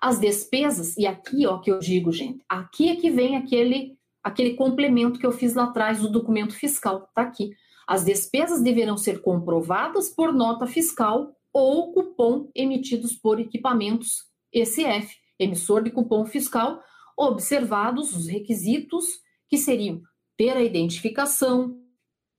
[0.00, 4.54] As despesas, e aqui ó que eu digo, gente, aqui é que vem aquele aquele
[4.54, 7.50] complemento que eu fiz lá atrás do documento fiscal, tá aqui.
[7.88, 15.82] As despesas deverão ser comprovadas por nota fiscal ou cupom emitidos por equipamentos ECF, emissor
[15.82, 16.82] de cupom fiscal,
[17.16, 19.04] observados os requisitos
[19.48, 20.02] que seriam
[20.36, 21.78] ter a identificação,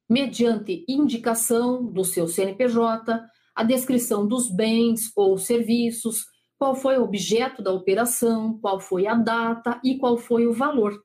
[0.10, 3.24] mediante indicação do seu CNPJ,
[3.56, 6.26] a descrição dos bens ou serviços,
[6.58, 11.02] qual foi o objeto da operação, qual foi a data e qual foi o valor.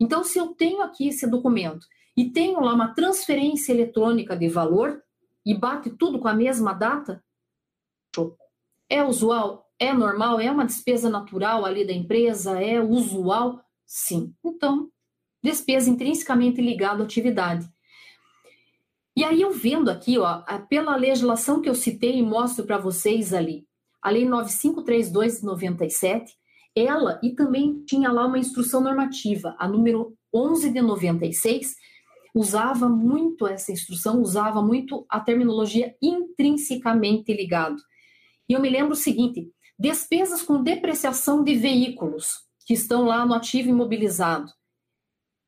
[0.00, 1.86] Então, se eu tenho aqui esse documento
[2.16, 5.02] e tenho lá uma transferência eletrônica de valor
[5.44, 7.22] e bate tudo com a mesma data,
[8.88, 9.69] é usual?
[9.80, 10.38] É normal?
[10.38, 12.60] É uma despesa natural ali da empresa?
[12.62, 13.64] É usual?
[13.86, 14.34] Sim.
[14.44, 14.90] Então,
[15.42, 17.66] despesa intrinsecamente ligada à atividade.
[19.16, 23.32] E aí eu vendo aqui, ó, pela legislação que eu citei e mostro para vocês
[23.32, 23.66] ali,
[24.02, 26.34] a Lei 9532 de 97,
[26.76, 31.74] ela e também tinha lá uma instrução normativa, a número 11 de 96,
[32.34, 37.76] usava muito essa instrução, usava muito a terminologia intrinsecamente ligado.
[38.48, 43.32] E eu me lembro o seguinte: Despesas com depreciação de veículos que estão lá no
[43.32, 44.52] ativo imobilizado.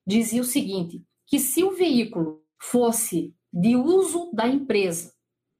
[0.07, 5.13] Dizia o seguinte: que se o veículo fosse de uso da empresa,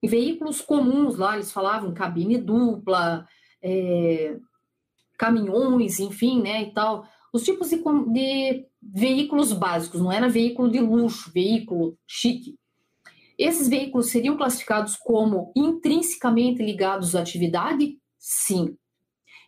[0.03, 3.29] e veículos comuns lá, eles falavam cabine dupla,
[3.63, 4.39] é,
[5.19, 10.81] caminhões, enfim, né, e tal, os tipos de, de veículos básicos, não era veículo de
[10.81, 12.57] luxo, veículo chique.
[13.39, 18.01] Esses veículos seriam classificados como intrinsecamente ligados à atividade?
[18.25, 18.79] Sim.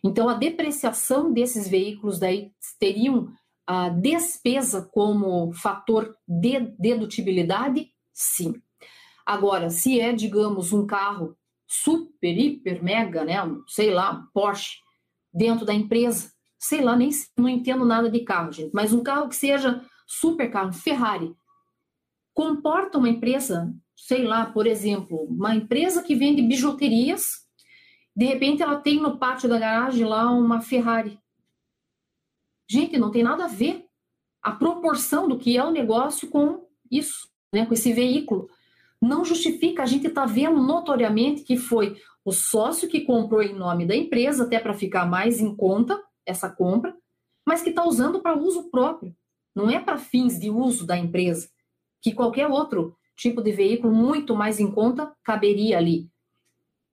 [0.03, 3.31] Então, a depreciação desses veículos daí teriam
[3.65, 7.89] a despesa como fator de dedutibilidade?
[8.13, 8.61] Sim.
[9.25, 14.79] Agora, se é, digamos, um carro super, hiper, mega, né, sei lá, Porsche,
[15.33, 19.29] dentro da empresa, sei lá, nem não entendo nada de carro, gente, mas um carro
[19.29, 21.33] que seja super carro, Ferrari,
[22.33, 27.44] comporta uma empresa, sei lá, por exemplo, uma empresa que vende bijuterias
[28.15, 31.19] de repente ela tem no pátio da garagem lá uma Ferrari.
[32.69, 33.85] Gente, não tem nada a ver.
[34.41, 38.47] a proporção do que é o negócio com isso, né, com esse veículo.
[39.01, 43.87] Não justifica, a gente está vendo notoriamente que foi o sócio que comprou em nome
[43.87, 46.95] da empresa, até para ficar mais em conta essa compra,
[47.45, 49.15] mas que está usando para uso próprio.
[49.55, 51.49] Não é para fins de uso da empresa,
[52.01, 56.09] que qualquer outro tipo de veículo muito mais em conta caberia ali.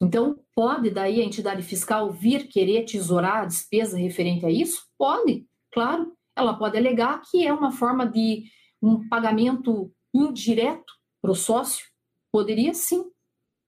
[0.02, 4.84] Então, pode daí a entidade fiscal vir querer tesourar a despesa referente a isso?
[4.98, 6.12] Pode, claro.
[6.34, 8.44] Ela pode alegar que é uma forma de
[8.82, 11.86] um pagamento indireto para o sócio.
[12.32, 13.04] Poderia sim.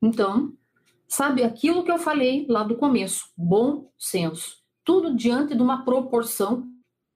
[0.02, 0.52] Então,
[1.06, 4.56] sabe aquilo que eu falei lá do começo: bom senso.
[4.82, 6.68] Tudo diante de uma proporção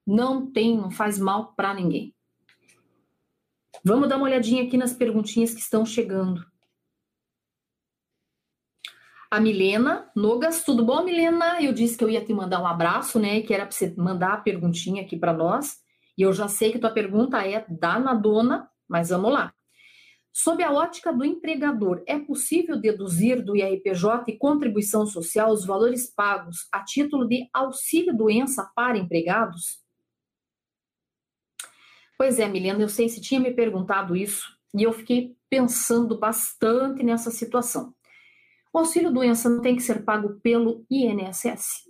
[0.06, 2.14] não tem, não faz mal para ninguém.
[3.84, 6.47] Vamos dar uma olhadinha aqui nas perguntinhas que estão chegando.
[9.30, 11.60] A Milena Nogas, tudo bom, Milena?
[11.60, 13.42] Eu disse que eu ia te mandar um abraço, né?
[13.42, 15.76] Que era para você mandar a perguntinha aqui para nós.
[16.16, 19.52] E eu já sei que tua pergunta é danadona, mas vamos lá.
[20.32, 26.10] Sob a ótica do empregador, é possível deduzir do IRPJ e contribuição social os valores
[26.14, 29.82] pagos a título de auxílio-doença para empregados?
[32.16, 37.02] Pois é, Milena, eu sei se tinha me perguntado isso e eu fiquei pensando bastante
[37.02, 37.94] nessa situação.
[38.72, 41.88] O auxílio doença não tem que ser pago pelo INSS?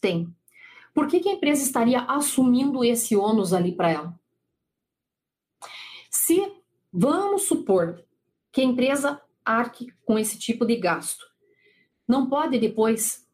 [0.00, 0.34] Tem.
[0.94, 4.20] Por que, que a empresa estaria assumindo esse ônus ali para ela?
[6.10, 6.52] Se
[6.92, 8.04] vamos supor
[8.50, 11.24] que a empresa arque com esse tipo de gasto,
[12.06, 13.26] não pode depois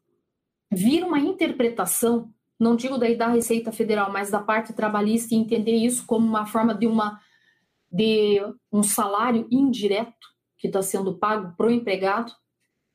[0.71, 5.75] vir uma interpretação, não digo daí da Receita Federal, mas da parte trabalhista e entender
[5.75, 7.21] isso como uma forma de uma
[7.91, 8.39] de
[8.71, 12.31] um salário indireto que está sendo pago para o empregado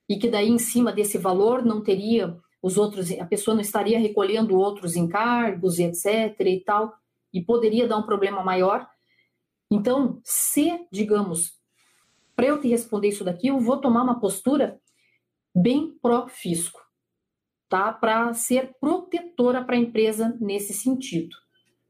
[0.09, 3.98] e que daí em cima desse valor não teria os outros, a pessoa não estaria
[3.98, 6.34] recolhendo outros encargos, etc.
[6.40, 6.94] e tal,
[7.32, 8.88] e poderia dar um problema maior.
[9.70, 11.52] Então, se, digamos,
[12.34, 14.80] para eu te responder isso daqui, eu vou tomar uma postura
[15.55, 16.80] bem pró-fisco,
[17.68, 17.92] tá?
[17.92, 21.36] Para ser protetora para a empresa nesse sentido.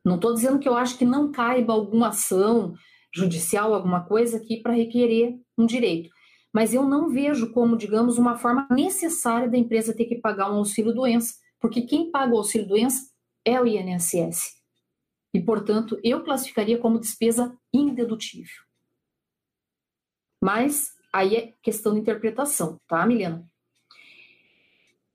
[0.05, 2.75] Não estou dizendo que eu acho que não caiba alguma ação
[3.15, 6.14] judicial, alguma coisa aqui para requerer um direito
[6.55, 10.59] mas eu não vejo como, digamos, uma forma necessária da empresa ter que pagar um
[10.59, 13.11] auxílio-doença, porque quem paga o auxílio-doença
[13.45, 14.55] é o INSS.
[15.35, 18.63] E, portanto, eu classificaria como despesa indedutível.
[20.41, 23.45] Mas aí é questão de interpretação, tá, Milena?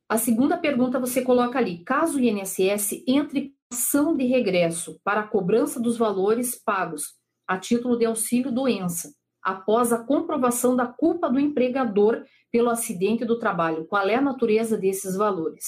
[0.10, 5.28] A segunda pergunta você coloca ali: caso o INSS entre ação de regresso para a
[5.28, 7.14] cobrança dos valores pagos
[7.48, 9.14] a título de auxílio doença
[9.50, 13.86] após a comprovação da culpa do empregador pelo acidente do trabalho.
[13.86, 15.66] Qual é a natureza desses valores?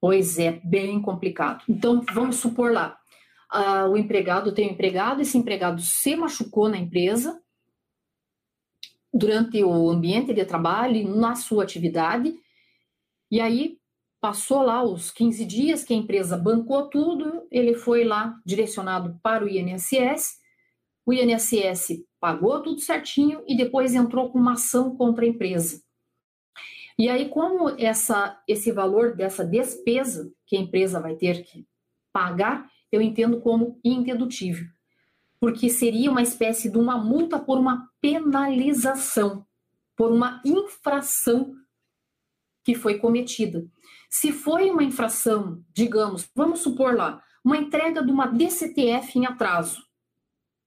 [0.00, 1.62] Pois é, bem complicado.
[1.68, 2.98] Então, vamos supor lá,
[3.52, 7.40] uh, o empregado tem um empregado, esse empregado se machucou na empresa,
[9.12, 12.34] durante o ambiente de trabalho, na sua atividade,
[13.30, 13.78] e aí
[14.20, 19.44] passou lá os 15 dias que a empresa bancou tudo, ele foi lá direcionado para
[19.44, 20.41] o INSS,
[21.04, 25.82] o INSS pagou tudo certinho e depois entrou com uma ação contra a empresa.
[26.98, 31.66] E aí, como essa, esse valor dessa despesa que a empresa vai ter que
[32.12, 34.66] pagar, eu entendo como indedutível,
[35.40, 39.46] porque seria uma espécie de uma multa por uma penalização,
[39.96, 41.54] por uma infração
[42.64, 43.66] que foi cometida.
[44.08, 49.82] Se foi uma infração, digamos, vamos supor lá, uma entrega de uma DCTF em atraso,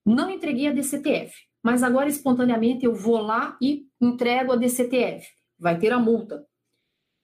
[0.06, 1.34] não entreguei a DCTF,
[1.64, 5.28] mas agora espontaneamente eu vou lá e entrego a DCTF.
[5.58, 6.46] Vai ter a multa.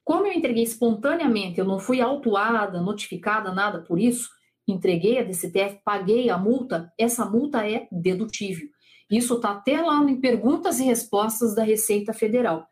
[0.04, 4.30] Como eu entreguei espontaneamente, eu não fui autuada, notificada, nada por isso,
[4.68, 8.68] entreguei a DCTF, paguei a multa, essa multa é dedutível.
[9.10, 12.66] Isso está até lá em perguntas e respostas da Receita Federal.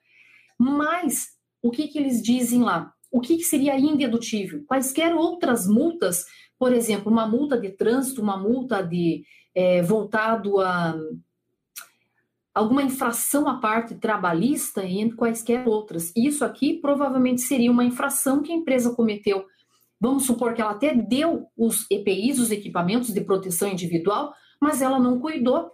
[0.58, 1.28] Mas
[1.62, 2.92] o que, que eles dizem lá?
[3.12, 4.64] O que, que seria indedutível?
[4.66, 6.26] Quaisquer outras multas,
[6.58, 9.24] por exemplo, uma multa de trânsito, uma multa de
[9.60, 10.98] é, voltado a
[12.54, 16.14] alguma infração à parte trabalhista e entre quaisquer outras.
[16.16, 19.46] Isso aqui provavelmente seria uma infração que a empresa cometeu.
[20.00, 24.98] Vamos supor que ela até deu os EPIs, os equipamentos de proteção individual, mas ela
[24.98, 25.70] não cuidou.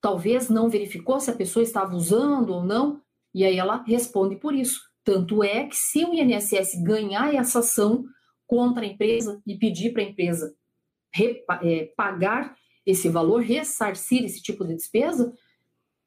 [0.00, 2.98] Talvez não verificou se a pessoa estava usando ou não,
[3.34, 4.80] e aí ela responde por isso.
[5.04, 8.04] Tanto é que se o INSS ganhar essa ação
[8.46, 10.54] contra a empresa e pedir para a empresa
[11.62, 15.32] é, pagar esse valor, ressarcir esse tipo de despesa,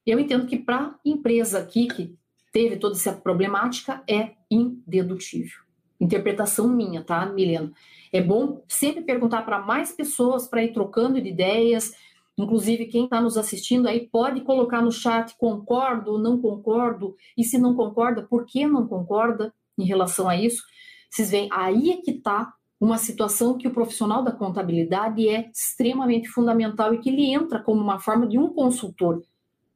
[0.05, 2.15] eu entendo que para a empresa aqui que
[2.51, 5.63] teve toda essa problemática é indedutível.
[5.99, 7.71] interpretação minha, tá, Milena?
[8.11, 11.93] É bom sempre perguntar para mais pessoas para ir trocando de ideias.
[12.37, 17.57] Inclusive, quem está nos assistindo aí pode colocar no chat concordo não concordo, e se
[17.57, 20.63] não concorda, por que não concorda em relação a isso?
[21.09, 26.27] Vocês veem, aí é que está uma situação que o profissional da contabilidade é extremamente
[26.27, 29.23] fundamental e que ele entra como uma forma de um consultor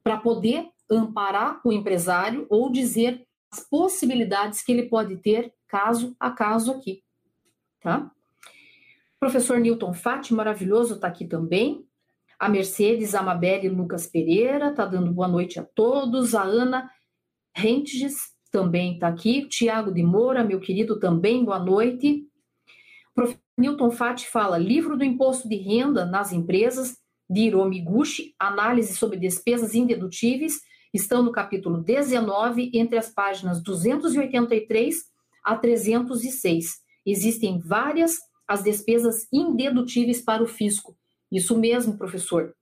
[0.02, 6.30] para poder amparar o empresário ou dizer as possibilidades que ele pode ter caso a
[6.30, 7.02] caso aqui,
[7.80, 8.10] tá?
[9.18, 11.84] Professor Newton Fati, maravilhoso, está aqui também.
[12.38, 16.34] A Mercedes, a Amabelle Lucas Pereira, está dando boa noite a todos.
[16.34, 16.90] A Ana
[17.54, 18.14] Rentes
[18.50, 19.46] também está aqui.
[19.46, 22.26] Tiago de Moura, meu querido, também, boa noite.
[23.14, 26.96] Professor Newton Fati fala: livro do imposto de renda nas empresas,
[27.28, 30.60] de Hiromi Guchi, análise sobre despesas indedutíveis,
[30.92, 34.96] estão no capítulo 19, entre as páginas 283
[35.44, 36.66] a 306.
[37.06, 40.96] Existem várias as despesas indedutíveis para o fisco.
[41.30, 42.52] Isso mesmo, professor.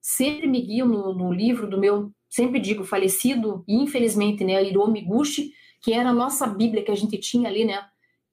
[0.00, 5.52] Sempre me guio no, no livro do meu, sempre digo, falecido, infelizmente, né, Hiromi Guchi,
[5.80, 7.80] que era a nossa Bíblia que a gente tinha ali, né,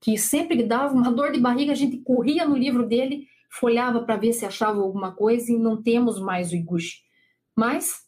[0.05, 4.15] que sempre dava uma dor de barriga, a gente corria no livro dele, folhava para
[4.15, 6.99] ver se achava alguma coisa e não temos mais o Iguchi.
[7.55, 8.05] Mas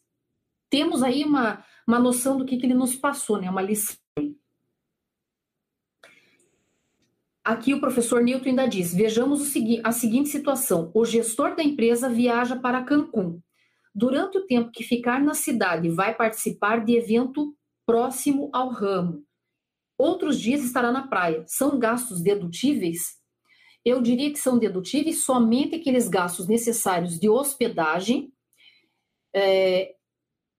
[0.70, 3.98] temos aí uma, uma noção do que, que ele nos passou, né, uma lição.
[7.44, 12.08] Aqui o professor Newton ainda diz: vejamos segui a seguinte situação: o gestor da empresa
[12.08, 13.42] viaja para Cancún.
[13.96, 17.56] Durante o tempo que ficar na cidade, vai participar de evento
[17.88, 19.27] próximo ao ramo.
[19.98, 21.44] Outros dias estará na praia.
[21.48, 23.18] São gastos dedutíveis?
[23.84, 28.32] Eu diria que são dedutíveis somente aqueles gastos necessários de hospedagem.
[29.34, 29.94] É,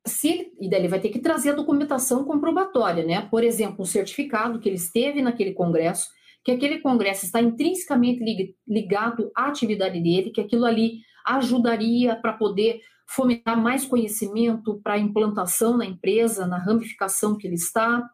[0.06, 3.22] se e daí ele vai ter que trazer a documentação comprobatória, né?
[3.30, 6.08] Por exemplo, um certificado que ele esteve naquele congresso,
[6.44, 12.80] que aquele congresso está intrinsecamente ligado à atividade dele, que aquilo ali ajudaria para poder
[13.06, 18.08] fomentar mais conhecimento para a implantação na empresa, na ramificação que ele está,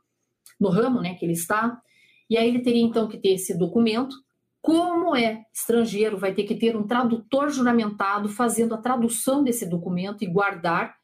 [0.60, 1.80] no ramo né, que ele está.
[2.28, 4.16] E aí ele teria então que ter esse documento.
[4.62, 10.24] Como é estrangeiro, vai ter que ter um tradutor juramentado fazendo a tradução desse documento
[10.24, 10.96] e guardar.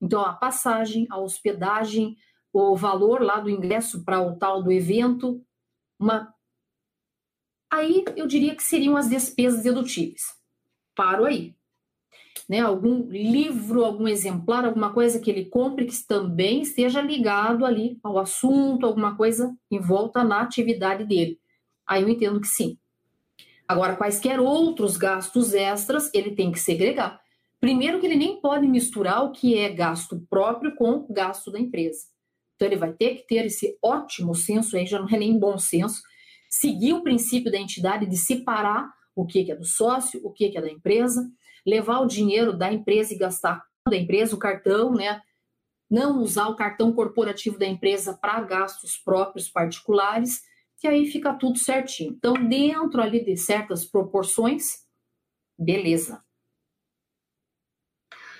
[0.00, 2.16] Então, a passagem, a hospedagem,
[2.52, 5.44] o valor lá do ingresso para o tal do evento,
[5.98, 6.32] uma
[7.70, 10.34] Aí eu diria que seriam as despesas dedutíveis.
[10.94, 11.54] Paro aí.
[12.48, 17.98] Né, algum livro, algum exemplar, alguma coisa que ele compre que também esteja ligado ali
[18.02, 21.38] ao assunto, alguma coisa em volta na atividade dele.
[21.86, 22.76] Aí eu entendo que sim.
[23.68, 27.20] Agora, quaisquer outros gastos extras, ele tem que segregar.
[27.60, 32.06] Primeiro que ele nem pode misturar o que é gasto próprio com gasto da empresa.
[32.56, 35.56] Então ele vai ter que ter esse ótimo senso aí, já não é nem bom
[35.56, 36.02] senso,
[36.48, 40.60] seguir o princípio da entidade de separar o que é do sócio, o que é
[40.60, 41.30] da empresa,
[41.66, 45.20] levar o dinheiro da empresa e gastar da empresa, o cartão, né?
[45.90, 50.42] Não usar o cartão corporativo da empresa para gastos próprios particulares,
[50.78, 52.12] que aí fica tudo certinho.
[52.12, 54.86] Então, dentro ali de certas proporções,
[55.58, 56.22] beleza.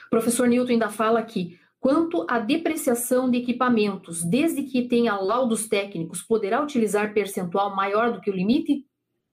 [0.06, 5.66] O professor Newton ainda fala aqui, Quanto à depreciação de equipamentos, desde que tenha laudos
[5.66, 8.84] técnicos, poderá utilizar percentual maior do que o limite?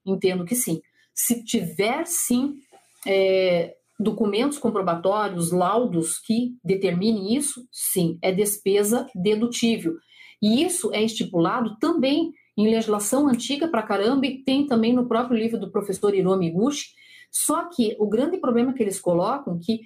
[0.05, 0.81] Entendo que sim.
[1.13, 2.57] Se tiver, sim,
[3.05, 9.95] é, documentos comprobatórios, laudos que determinem isso, sim, é despesa dedutível.
[10.41, 15.37] E isso é estipulado também em legislação antiga para caramba e tem também no próprio
[15.37, 16.87] livro do professor Hiromi Gushi.
[17.31, 19.81] Só que o grande problema que eles colocam que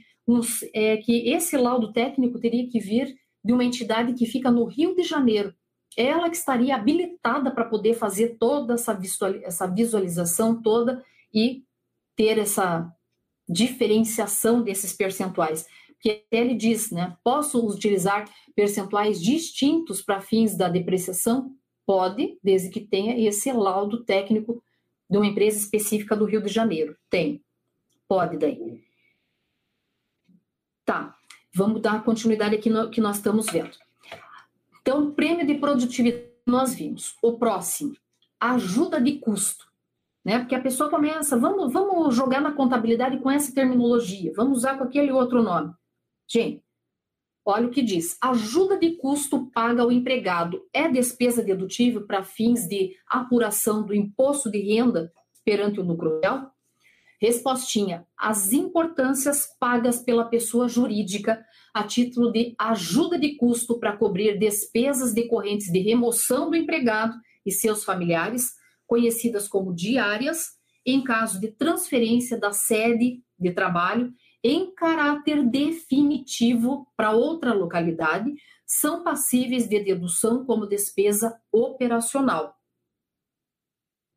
[0.73, 4.95] é que esse laudo técnico teria que vir de uma entidade que fica no Rio
[4.95, 5.53] de Janeiro.
[5.97, 11.03] Ela que estaria habilitada para poder fazer toda essa visualização toda
[11.33, 11.63] e
[12.15, 12.89] ter essa
[13.51, 15.67] diferenciação desses percentuais.
[15.93, 17.15] Porque ele diz, né?
[17.23, 21.55] Posso utilizar percentuais distintos para fins da depreciação?
[21.85, 24.63] Pode, desde que tenha esse laudo técnico
[25.09, 26.95] de uma empresa específica do Rio de Janeiro.
[27.09, 27.43] Tem.
[28.07, 28.81] Pode daí.
[30.85, 31.15] Tá,
[31.53, 33.77] vamos dar continuidade aqui no que nós estamos vendo.
[34.81, 37.15] Então, prêmio de produtividade nós vimos.
[37.21, 37.95] O próximo,
[38.39, 39.70] ajuda de custo.
[40.23, 40.39] Né?
[40.39, 44.83] Porque a pessoa começa, vamos, vamos jogar na contabilidade com essa terminologia, vamos usar com
[44.83, 45.73] aquele outro nome.
[46.29, 46.63] Gente,
[47.43, 52.67] olha o que diz: ajuda de custo paga ao empregado é despesa dedutível para fins
[52.67, 55.11] de apuração do imposto de renda
[55.43, 56.51] perante o lucro real?
[57.19, 61.43] Respostinha: as importâncias pagas pela pessoa jurídica
[61.73, 67.15] a título de ajuda de custo para cobrir despesas decorrentes de remoção do empregado
[67.45, 68.53] e seus familiares,
[68.91, 74.13] conhecidas como diárias, em caso de transferência da sede de trabalho
[74.43, 78.33] em caráter definitivo para outra localidade,
[78.65, 82.53] são passíveis de dedução como despesa operacional.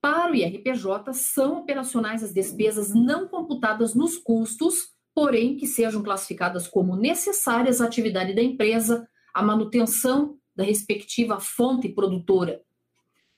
[0.03, 6.66] Para o IRPJ, são operacionais as despesas não computadas nos custos, porém que sejam classificadas
[6.66, 12.61] como necessárias à atividade da empresa, à manutenção da respectiva fonte produtora.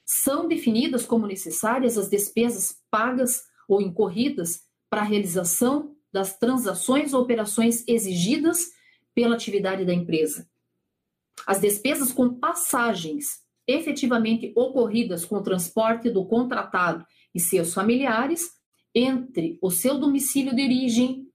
[0.06, 7.22] São definidas como necessárias as despesas pagas ou incorridas para a realização das transações ou
[7.22, 8.70] operações exigidas
[9.12, 10.48] pela atividade da empresa.
[11.44, 17.04] As despesas com passagens efetivamente ocorridas com o transporte do contratado
[17.34, 18.52] e seus familiares
[18.94, 21.28] entre o seu domicílio de origem,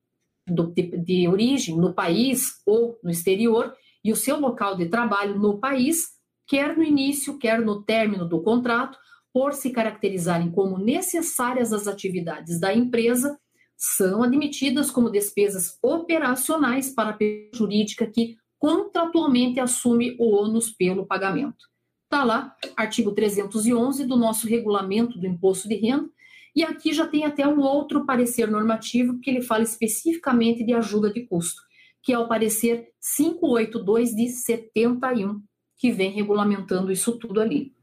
[0.48, 5.38] do, de, de origem no país ou no exterior e o seu local de trabalho
[5.38, 6.08] no país,
[6.48, 8.98] quer no início, quer no término do contrato,
[9.34, 13.40] por se caracterizarem como necessárias às atividades da empresa,
[13.78, 21.06] são admitidas como despesas operacionais para a pessoa jurídica que contratualmente assume o ônus pelo
[21.06, 21.66] pagamento.
[22.04, 26.10] Está lá, artigo 311 do nosso regulamento do imposto de renda,
[26.54, 31.12] e aqui já tem até um outro parecer normativo que ele fala especificamente de ajuda
[31.12, 31.62] de custo
[32.04, 35.42] que é o parecer 582 de 71,
[35.82, 37.74] que vem regulamentando isso tudo ali.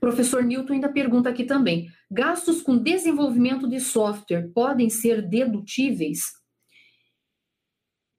[0.00, 6.18] Professor Newton ainda pergunta aqui também: gastos com desenvolvimento de software podem ser dedutíveis?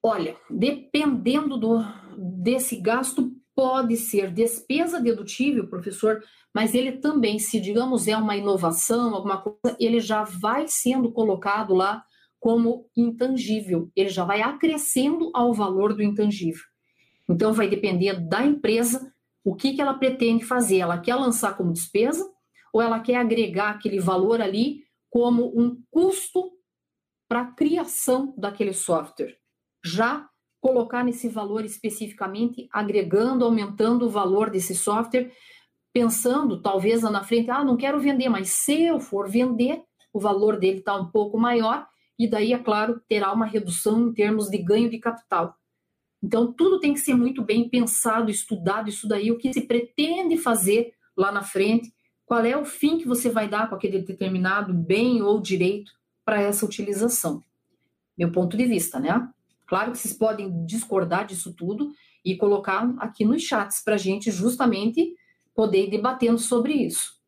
[0.02, 1.84] Olha, dependendo do,
[2.42, 6.22] desse gasto, pode ser despesa dedutível, professor,
[6.54, 11.74] mas ele também, se digamos é uma inovação, alguma coisa, ele já vai sendo colocado
[11.74, 12.02] lá
[12.38, 16.69] como intangível, ele já vai acrescendo ao valor do intangível.
[17.30, 19.12] Então, vai depender da empresa
[19.44, 20.78] o que, que ela pretende fazer.
[20.78, 22.28] Ela quer lançar como despesa
[22.72, 26.50] ou ela quer agregar aquele valor ali como um custo
[27.28, 29.36] para a criação daquele software.
[29.84, 30.28] Já
[30.60, 35.32] colocar nesse valor especificamente, agregando, aumentando o valor desse software,
[35.92, 40.20] pensando talvez lá na frente, ah, não quero vender, mas se eu for vender, o
[40.20, 41.86] valor dele está um pouco maior
[42.18, 45.56] e daí, é claro, terá uma redução em termos de ganho de capital.
[46.22, 50.36] Então, tudo tem que ser muito bem pensado, estudado, isso daí, o que se pretende
[50.36, 51.92] fazer lá na frente,
[52.26, 55.92] qual é o fim que você vai dar com aquele determinado bem ou direito
[56.24, 57.42] para essa utilização.
[58.16, 59.28] Meu ponto de vista, né?
[59.66, 61.92] Claro que vocês podem discordar disso tudo
[62.24, 65.14] e colocar aqui nos chats para a gente justamente
[65.54, 67.18] poder ir debatendo sobre isso.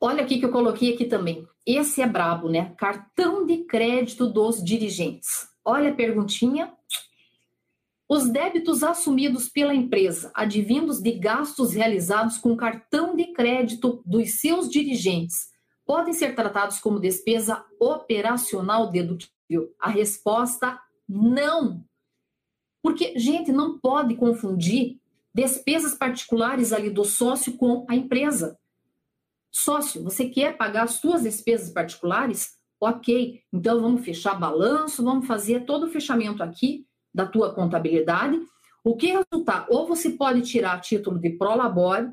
[0.00, 1.46] Olha aqui que eu coloquei aqui também.
[1.64, 2.74] Esse é brabo, né?
[2.76, 5.53] Cartão de crédito dos dirigentes.
[5.64, 6.72] Olha a perguntinha.
[8.06, 14.68] Os débitos assumidos pela empresa, advindos de gastos realizados com cartão de crédito dos seus
[14.68, 15.48] dirigentes,
[15.86, 19.74] podem ser tratados como despesa operacional dedutível?
[19.80, 21.82] A resposta: não.
[22.82, 25.00] Porque, gente, não pode confundir
[25.34, 28.58] despesas particulares ali do sócio com a empresa.
[29.50, 32.58] Sócio, você quer pagar as suas despesas particulares?
[32.86, 38.38] Ok, então vamos fechar balanço, vamos fazer todo o fechamento aqui da tua contabilidade.
[38.84, 39.66] O que resultar?
[39.70, 42.10] Ou você pode tirar título de prolabore,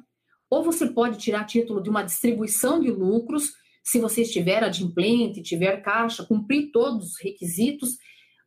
[0.50, 3.52] ou você pode tirar título de uma distribuição de lucros,
[3.84, 7.98] se você estiver adimplente, tiver caixa, cumprir todos os requisitos,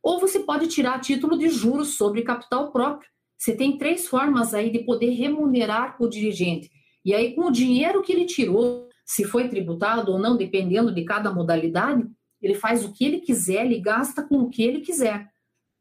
[0.01, 3.07] ou você pode tirar título de juros sobre capital próprio.
[3.37, 6.71] Você tem três formas aí de poder remunerar o dirigente.
[7.05, 11.03] E aí, com o dinheiro que ele tirou, se foi tributado ou não, dependendo de
[11.05, 12.03] cada modalidade,
[12.45, 15.29] ele faz o que ele quiser, ele gasta com o que ele quiser.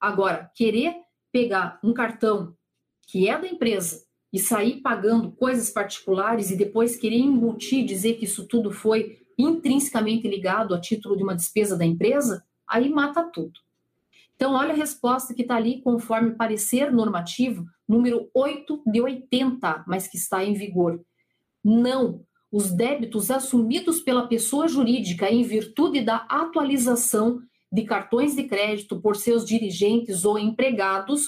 [0.01, 0.95] Agora, querer
[1.31, 2.57] pegar um cartão
[3.07, 4.03] que é da empresa
[4.33, 10.27] e sair pagando coisas particulares e depois querer embutir, dizer que isso tudo foi intrinsecamente
[10.27, 13.61] ligado a título de uma despesa da empresa, aí mata tudo.
[14.35, 20.09] Então, olha a resposta que está ali, conforme parecer normativo, número 8 de 80, mas
[20.09, 21.01] que está em vigor.
[21.63, 22.25] Não.
[22.57, 27.41] Os débitos assumidos pela pessoa jurídica em virtude da atualização
[27.73, 31.23] de cartões de crédito por seus dirigentes ou empregados,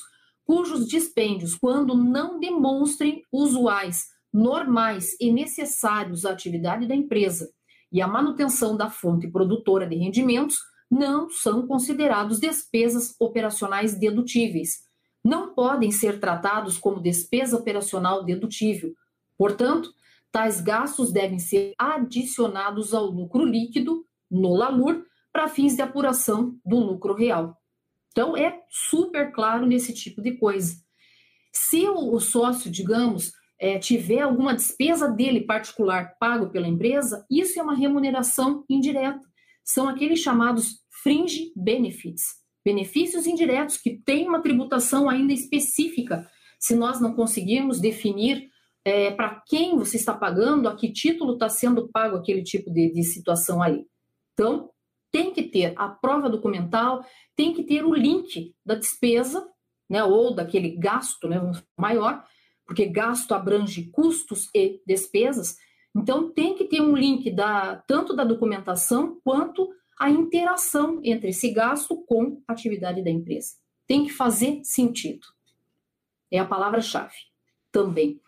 [0.45, 7.51] cujos dispêndios, quando não demonstrem usuais, normais e necessários à atividade da empresa
[7.91, 10.59] e à manutenção da fonte produtora de rendimentos,
[10.89, 14.75] não são considerados despesas operacionais dedutíveis.
[15.25, 18.95] Não podem ser tratados como despesa operacional dedutível.
[19.37, 19.91] Portanto,
[20.37, 26.77] Tais gastos devem ser adicionados ao lucro líquido no LALUR para fins de apuração do
[26.77, 27.57] lucro real.
[28.11, 30.75] Então, é super claro nesse tipo de coisa.
[31.51, 37.63] Se o, sócio, digamos, é, tiver alguma despesa dele particular pago pela empresa, isso é
[37.63, 39.27] uma remuneração indireta.
[39.65, 42.25] São aqueles chamados fringe benefits,
[42.63, 46.31] benefícios indiretos que têm uma tributação ainda específica.
[46.61, 48.51] Se nós não conseguirmos definir
[48.87, 52.93] é, para quem você está pagando, a que título está sendo pago aquele tipo de,
[52.93, 53.85] de situação ali.
[54.33, 54.71] Então,
[55.11, 59.45] tem que ter a prova documental, tem que ter o link da despesa,
[59.91, 61.41] né, ou daquele gasto né,
[61.77, 62.25] maior,
[62.65, 65.57] porque gasto abrange custos e despesas.
[65.93, 69.69] Então, tem que ter um link da, tanto da documentação quanto
[69.99, 73.55] a interação entre esse gasto com a atividade da empresa.
[73.85, 75.27] Tem que fazer sentido.
[76.31, 77.17] É a palavra-chave
[77.73, 78.21] também.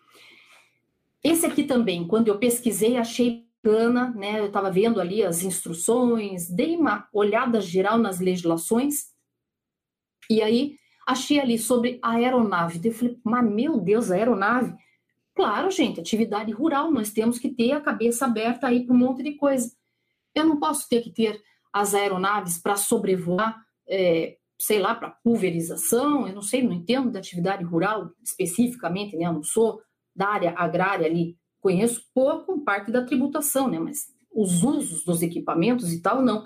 [1.22, 4.40] Esse aqui também, quando eu pesquisei, achei bacana, né?
[4.40, 9.12] Eu estava vendo ali as instruções, dei uma olhada geral nas legislações,
[10.30, 12.80] e aí achei ali sobre a aeronave.
[12.82, 14.74] Eu falei, mas meu Deus, a aeronave?
[15.34, 19.22] Claro, gente, atividade rural, nós temos que ter a cabeça aberta aí para um monte
[19.22, 19.70] de coisa.
[20.34, 21.40] Eu não posso ter que ter
[21.72, 27.20] as aeronaves para sobrevoar, é, sei lá, para pulverização, eu não sei, não entendo da
[27.20, 29.26] atividade rural especificamente, né?
[29.26, 29.80] Eu não sou
[30.18, 33.78] da área agrária ali, conheço pouco parte da tributação, né?
[33.78, 36.44] Mas os usos dos equipamentos e tal, não.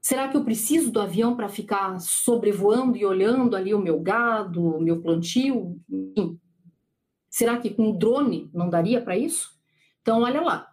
[0.00, 4.76] Será que eu preciso do avião para ficar sobrevoando e olhando ali o meu gado,
[4.76, 5.78] o meu plantio?
[7.28, 9.50] Será que com drone não daria para isso?
[10.00, 10.66] Então, olha lá.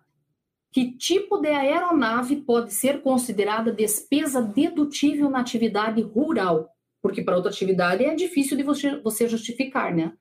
[0.72, 6.70] Que tipo de aeronave pode ser considerada despesa dedutível na atividade rural?
[7.02, 10.14] Porque para outra atividade é difícil de você, você justificar, né?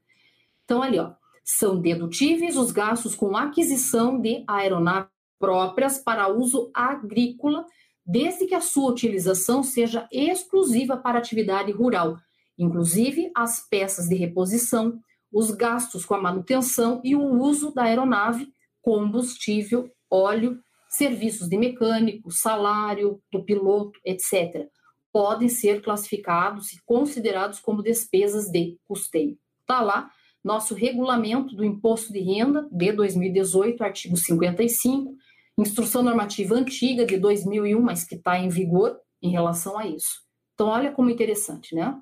[0.64, 1.12] Então, ali, ó.
[1.49, 7.65] São dedutíveis os gastos com aquisição de aeronaves próprias para uso agrícola
[8.05, 12.17] desde que a sua utilização seja exclusiva para atividade rural,
[12.59, 14.99] inclusive as peças de reposição,
[15.33, 18.49] os gastos com a manutenção e o uso da aeronave,
[18.83, 24.69] combustível, óleo, serviços de mecânico, salário do piloto, etc.,
[25.13, 29.39] podem ser classificados e considerados como despesas de custeio.
[29.61, 30.11] Está lá
[30.47, 35.17] nosso regulamento do imposto de renda de 2018, artigo 55,
[35.59, 40.25] instrução normativa antiga de 2001, mas que está em vigor em relação a isso.
[40.55, 42.01] Então, olha como interessante, né?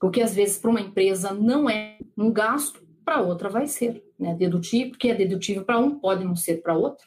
[0.00, 4.36] Porque às vezes para uma empresa não é um gasto, para outra vai ser, né?
[4.36, 7.04] Dedutivo, porque é dedutível para um, pode não ser para outro.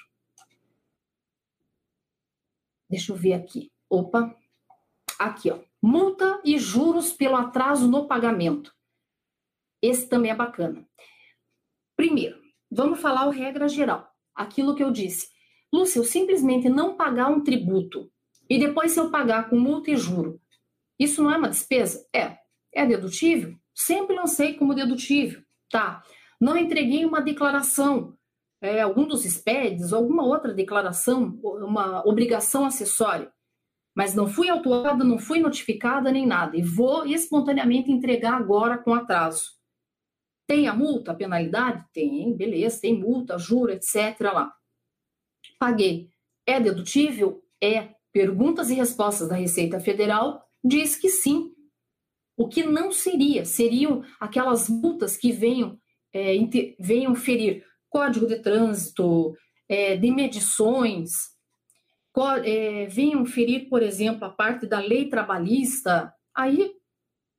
[2.90, 3.72] Deixa eu ver aqui.
[3.90, 4.36] Opa.
[5.18, 5.60] Aqui, ó.
[5.82, 8.74] Multa e juros pelo atraso no pagamento.
[9.82, 10.86] Esse também é bacana.
[11.96, 15.30] Primeiro, vamos falar o regra geral aquilo que eu disse.
[15.74, 18.12] Lúcia, eu simplesmente não pagar um tributo
[18.50, 20.42] e depois se eu pagar com multa e juro,
[21.00, 22.06] isso não é uma despesa?
[22.14, 22.38] É.
[22.74, 23.56] É dedutível?
[23.74, 25.42] Sempre lancei como dedutível.
[25.70, 26.04] Tá.
[26.40, 28.18] Não entreguei uma declaração,
[28.62, 33.32] é, algum dos SPEDs, alguma outra declaração, uma obrigação acessória.
[33.96, 36.56] Mas não fui autuada, não fui notificada nem nada.
[36.58, 39.61] E vou espontaneamente entregar agora com atraso.
[40.52, 41.82] Tem a multa, a penalidade?
[41.94, 44.20] Tem, beleza, tem multa, juro, etc.
[44.34, 44.52] lá.
[45.58, 46.10] Paguei.
[46.46, 47.42] É dedutível?
[47.64, 47.92] É.
[48.12, 51.54] Perguntas e respostas da Receita Federal diz que sim.
[52.36, 53.46] O que não seria?
[53.46, 55.80] Seriam aquelas multas que venham,
[56.12, 56.34] é,
[56.78, 59.34] venham ferir código de trânsito,
[59.70, 61.12] é, de medições,
[62.44, 66.14] é, venham ferir, por exemplo, a parte da lei trabalhista.
[66.36, 66.74] Aí,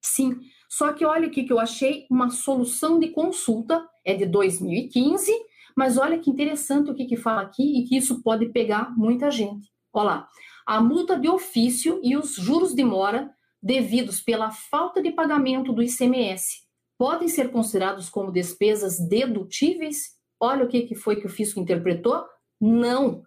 [0.02, 0.38] sim.
[0.68, 5.32] Só que olha o que eu achei, uma solução de consulta, é de 2015,
[5.76, 9.30] mas olha que interessante o que, que fala aqui e que isso pode pegar muita
[9.30, 9.70] gente.
[9.92, 10.28] Olha lá,
[10.66, 13.30] a multa de ofício e os juros de mora
[13.62, 16.62] devidos pela falta de pagamento do ICMS
[16.98, 20.12] podem ser considerados como despesas dedutíveis?
[20.40, 22.24] Olha o que, que foi que o fisco interpretou?
[22.60, 23.22] Não,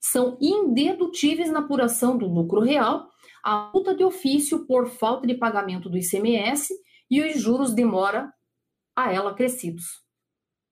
[0.00, 3.08] são indedutíveis na apuração do lucro real,
[3.44, 6.72] a multa de ofício por falta de pagamento do ICMS
[7.10, 8.32] e os juros de mora
[8.96, 9.84] a ela acrescidos.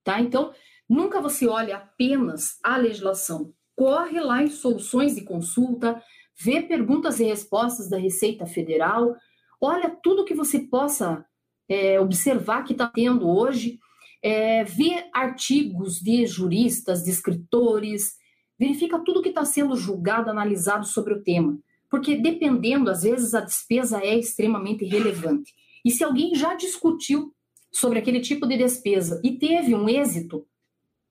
[0.03, 0.18] Tá?
[0.20, 0.55] Então,
[0.89, 3.53] nunca você olha apenas a legislação.
[3.77, 6.03] Corre lá em soluções de consulta,
[6.41, 9.14] vê perguntas e respostas da Receita Federal,
[9.61, 11.27] olha tudo que você possa
[11.68, 13.79] é, observar que está tendo hoje,
[14.23, 18.14] é, vê artigos de juristas, de escritores,
[18.59, 21.59] verifica tudo que está sendo julgado, analisado sobre o tema.
[21.93, 25.53] Porque dependendo, às vezes a despesa é extremamente relevante.
[25.84, 27.34] E se alguém já discutiu
[27.70, 30.47] sobre aquele tipo de despesa e teve um êxito,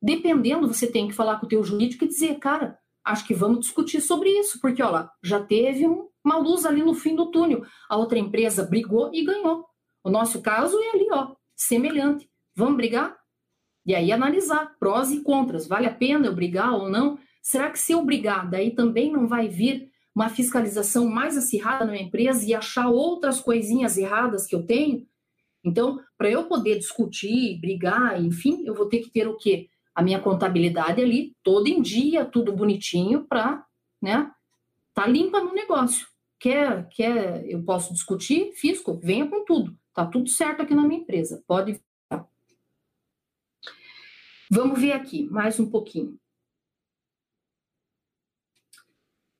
[0.02, 3.60] dependendo, você tem que falar com o teu jurídico e dizer, cara, acho que vamos
[3.60, 7.62] discutir sobre isso, porque, olha já teve um, uma luz ali no fim do túnel.
[7.88, 9.64] A outra empresa brigou e ganhou.
[10.04, 12.28] O nosso caso é ali, ó, semelhante.
[12.56, 13.16] Vamos brigar?
[13.86, 15.68] E aí analisar prós e contras.
[15.68, 17.20] Vale a pena eu brigar ou não?
[17.40, 21.92] Será que se eu brigar, daí também não vai vir uma fiscalização mais acirrada na
[21.92, 25.08] minha empresa e achar outras coisinhas erradas que eu tenho?
[25.64, 29.70] Então, para eu poder discutir, brigar, enfim, eu vou ter que ter o quê?
[29.94, 33.66] A minha contabilidade ali, todo em dia, tudo bonitinho, para,
[34.02, 34.32] né,
[34.94, 36.08] tá limpa no negócio.
[36.40, 39.78] Quer, quer, eu posso discutir, fisco, venha com tudo.
[39.94, 41.44] Tá tudo certo aqui na minha empresa.
[41.46, 41.80] Pode.
[44.50, 46.12] Vamos ver aqui mais um pouquinho.
[46.12, 46.18] O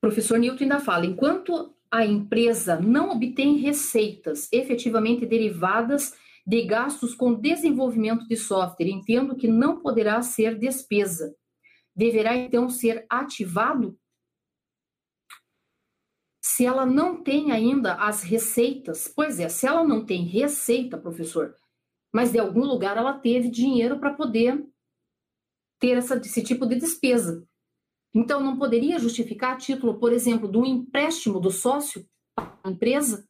[0.02, 7.32] professor Newton ainda fala: enquanto a empresa não obtém receitas efetivamente derivadas de gastos com
[7.32, 11.34] desenvolvimento de software, entendo que não poderá ser despesa.
[11.94, 13.96] Deverá então ser ativado?
[16.44, 21.54] Se ela não tem ainda as receitas, pois é, se ela não tem receita, professor,
[22.12, 24.66] mas de algum lugar ela teve dinheiro para poder
[25.78, 27.46] ter essa, esse tipo de despesa.
[28.14, 32.70] Então, não poderia justificar a título, por exemplo, de um empréstimo do sócio para a
[32.70, 33.26] empresa?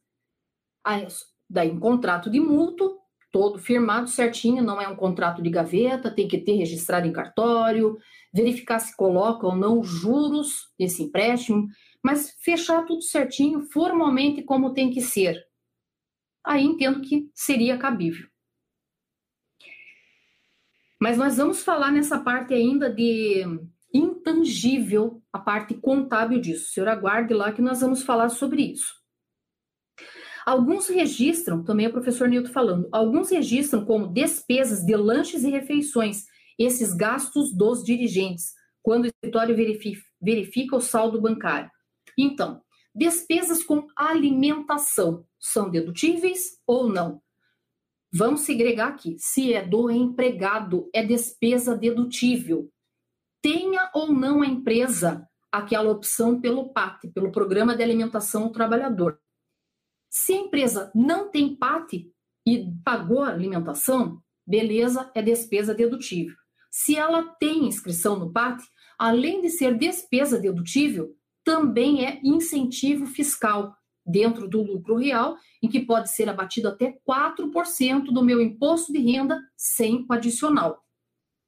[1.49, 2.97] Daí, um contrato de mútuo,
[3.31, 7.97] todo firmado certinho, não é um contrato de gaveta, tem que ter registrado em cartório,
[8.33, 11.67] verificar se coloca ou não juros desse empréstimo,
[12.03, 15.41] mas fechar tudo certinho, formalmente como tem que ser.
[16.45, 18.27] Aí entendo que seria cabível.
[20.99, 23.45] Mas nós vamos falar nessa parte ainda de
[23.93, 26.65] intangível a parte contábil disso.
[26.65, 28.93] O senhor aguarde lá que nós vamos falar sobre isso.
[30.45, 35.49] Alguns registram, também é o professor Nilton falando, alguns registram como despesas de lanches e
[35.49, 36.25] refeições
[36.59, 41.71] esses gastos dos dirigentes, quando o escritório verifica, verifica o saldo bancário.
[42.17, 42.61] Então,
[42.93, 47.21] despesas com alimentação são dedutíveis ou não?
[48.13, 49.15] Vamos segregar aqui.
[49.17, 52.69] Se é do empregado, é despesa dedutível
[53.43, 59.19] tenha ou não a empresa aquela opção pelo PAT, pelo Programa de Alimentação ao Trabalhador.
[60.09, 61.93] Se a empresa não tem PAT
[62.47, 66.35] e pagou a alimentação, beleza, é despesa dedutível.
[66.71, 68.63] Se ela tem inscrição no PAT,
[68.97, 73.75] além de ser despesa dedutível, também é incentivo fiscal
[74.05, 78.99] dentro do lucro real, em que pode ser abatido até 4% do meu imposto de
[78.99, 80.81] renda sem o adicional.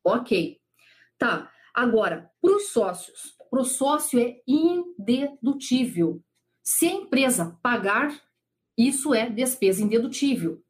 [0.04, 0.60] Ok.
[1.18, 1.52] Tá.
[1.76, 6.24] Agora, para os sócios, para o sócio é indedutível.
[6.64, 8.18] Se a empresa pagar,
[8.78, 10.64] isso é despesa indedutível,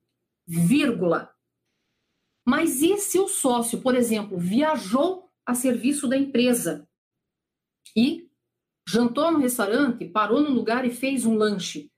[0.48, 1.32] vírgula.
[2.44, 6.90] Mas e se o sócio, por exemplo, viajou a serviço da empresa
[7.96, 8.28] e
[8.88, 11.92] jantou no restaurante, parou no lugar e fez um lanche?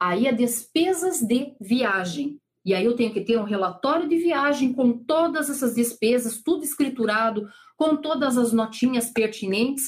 [0.00, 2.40] Aí é despesas de viagem.
[2.68, 6.62] E aí eu tenho que ter um relatório de viagem com todas essas despesas, tudo
[6.62, 9.84] escriturado, com todas as notinhas pertinentes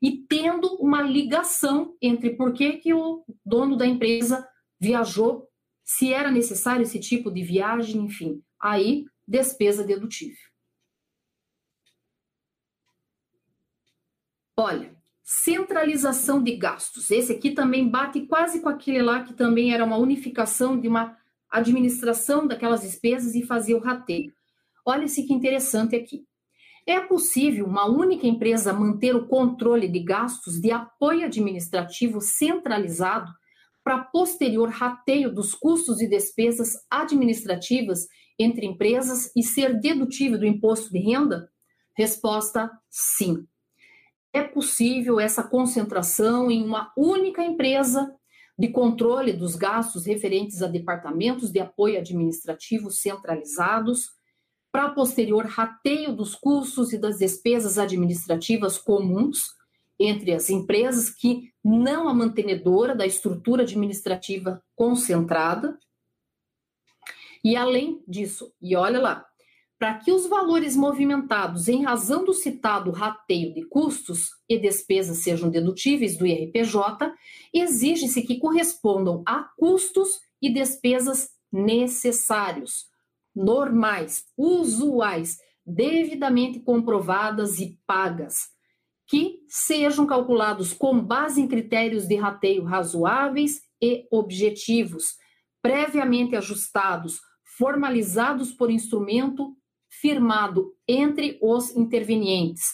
[0.00, 4.48] e tendo uma ligação entre por que, que o dono da empresa
[4.80, 5.46] viajou,
[5.84, 8.42] se era necessário esse tipo de viagem, enfim.
[8.58, 10.48] Aí, despesa dedutível.
[14.56, 17.10] Olha, centralização de gastos.
[17.10, 21.20] Esse aqui também bate quase com aquele lá que também era uma unificação de uma
[21.52, 24.32] administração daquelas despesas e fazia o rateio.
[24.84, 26.24] Olha esse que interessante aqui.
[26.86, 33.30] É possível uma única empresa manter o controle de gastos de apoio administrativo centralizado
[33.84, 38.06] para posterior rateio dos custos e despesas administrativas
[38.38, 41.48] entre empresas e ser dedutível do imposto de renda?
[41.96, 43.46] Resposta: sim.
[44.32, 48.12] É possível essa concentração em uma única empresa
[48.58, 54.10] de controle dos gastos referentes a departamentos de apoio administrativo centralizados
[54.70, 59.54] para posterior rateio dos custos e das despesas administrativas comuns
[59.98, 65.78] entre as empresas que não a mantenedora da estrutura administrativa concentrada.
[67.44, 69.26] E além disso, e olha lá,
[69.82, 75.50] para que os valores movimentados em razão do citado rateio de custos e despesas sejam
[75.50, 77.12] dedutíveis do IRPJ,
[77.52, 82.84] exige-se que correspondam a custos e despesas necessários
[83.34, 88.36] normais, usuais, devidamente comprovadas e pagas,
[89.08, 95.16] que sejam calculados com base em critérios de rateio razoáveis e objetivos,
[95.60, 97.18] previamente ajustados,
[97.58, 99.56] formalizados por instrumento
[100.00, 102.64] firmado entre os intervenientes,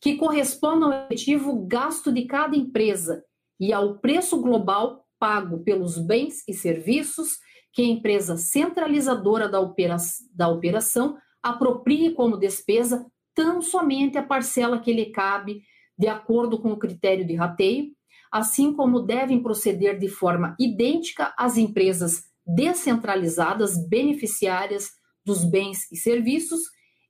[0.00, 3.24] que correspondam ao efetivo gasto de cada empresa
[3.58, 7.38] e ao preço global pago pelos bens e serviços
[7.72, 9.96] que a empresa centralizadora da, opera
[10.34, 15.62] da operação aproprie como despesa tão somente a parcela que lhe cabe
[15.96, 17.92] de acordo com o critério de rateio,
[18.30, 24.97] assim como devem proceder de forma idêntica as empresas descentralizadas beneficiárias
[25.28, 26.60] dos bens e serviços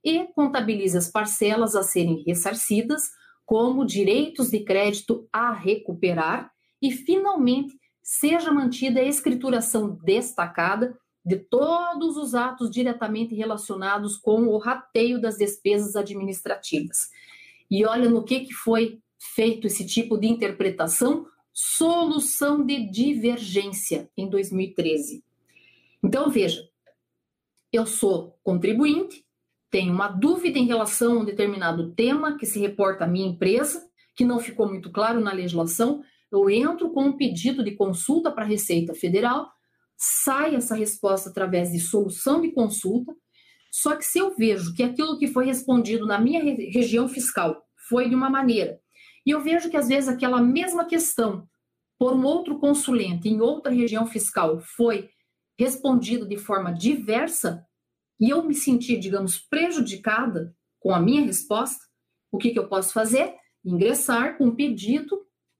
[0.03, 3.03] e contabilize as parcelas a serem ressarcidas
[3.45, 6.51] como direitos de crédito a recuperar
[6.81, 10.95] e, finalmente, seja mantida a escrituração destacada
[11.25, 17.09] de todos os atos diretamente relacionados com o rateio das despesas administrativas.
[17.69, 18.99] E olha no que, que foi
[19.35, 25.23] feito esse tipo de interpretação, solução de divergência em 2013.
[26.03, 26.68] Então, veja,
[27.71, 29.23] eu sou contribuinte,
[29.69, 33.87] tenho uma dúvida em relação a um determinado tema que se reporta à minha empresa,
[34.15, 38.43] que não ficou muito claro na legislação, eu entro com um pedido de consulta para
[38.43, 39.47] a Receita Federal,
[39.97, 43.13] sai essa resposta através de solução de consulta,
[43.71, 48.09] só que se eu vejo que aquilo que foi respondido na minha região fiscal foi
[48.09, 48.79] de uma maneira,
[49.25, 51.47] e eu vejo que às vezes aquela mesma questão
[51.99, 55.09] por um outro consulente em outra região fiscal foi
[55.59, 57.65] respondido de forma diversa,
[58.17, 61.83] e eu me senti, digamos, prejudicada com a minha resposta,
[62.31, 63.35] o que, que eu posso fazer?
[63.65, 65.19] Ingressar com um pedido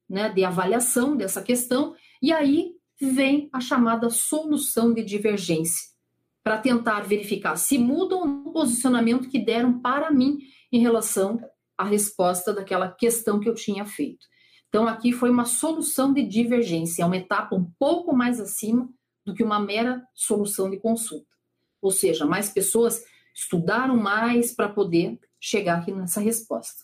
[0.10, 2.72] né, de avaliação dessa questão, e aí
[3.02, 5.90] vem a chamada solução de divergência,
[6.42, 10.38] para tentar verificar se muda ou não o posicionamento que deram para mim
[10.72, 11.38] em relação
[11.78, 14.26] à resposta daquela questão que eu tinha feito.
[14.70, 18.90] Então, aqui foi uma solução de divergência, é uma etapa um pouco mais acima
[19.30, 21.30] do que uma mera solução de consulta.
[21.82, 26.84] Ou seja, mais pessoas estudaram mais para poder chegar aqui nessa resposta.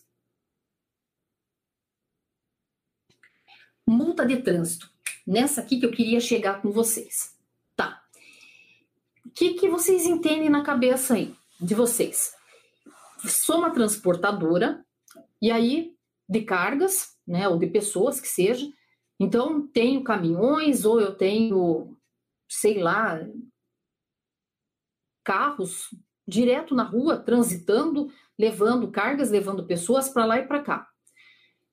[3.88, 4.90] Multa de trânsito.
[5.28, 7.36] Nessa aqui que eu queria chegar com vocês.
[7.76, 8.04] Tá.
[9.26, 12.34] O que, que vocês entendem na cabeça aí de vocês?
[13.28, 14.86] Sou uma transportadora,
[15.42, 15.96] e aí
[16.28, 18.68] de cargas, né, ou de pessoas que seja.
[19.20, 21.95] Então, tenho caminhões, ou eu tenho,
[22.50, 23.20] sei lá,
[25.24, 25.90] carros
[26.28, 30.88] direto na rua, transitando, levando cargas, levando pessoas para lá e para cá.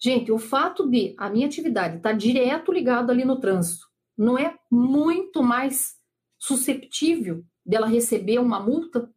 [0.00, 4.38] Gente, o fato de a minha atividade estar tá direto ligada ali no trânsito não
[4.38, 5.94] é muito mais
[6.38, 9.08] susceptível dela receber uma multa?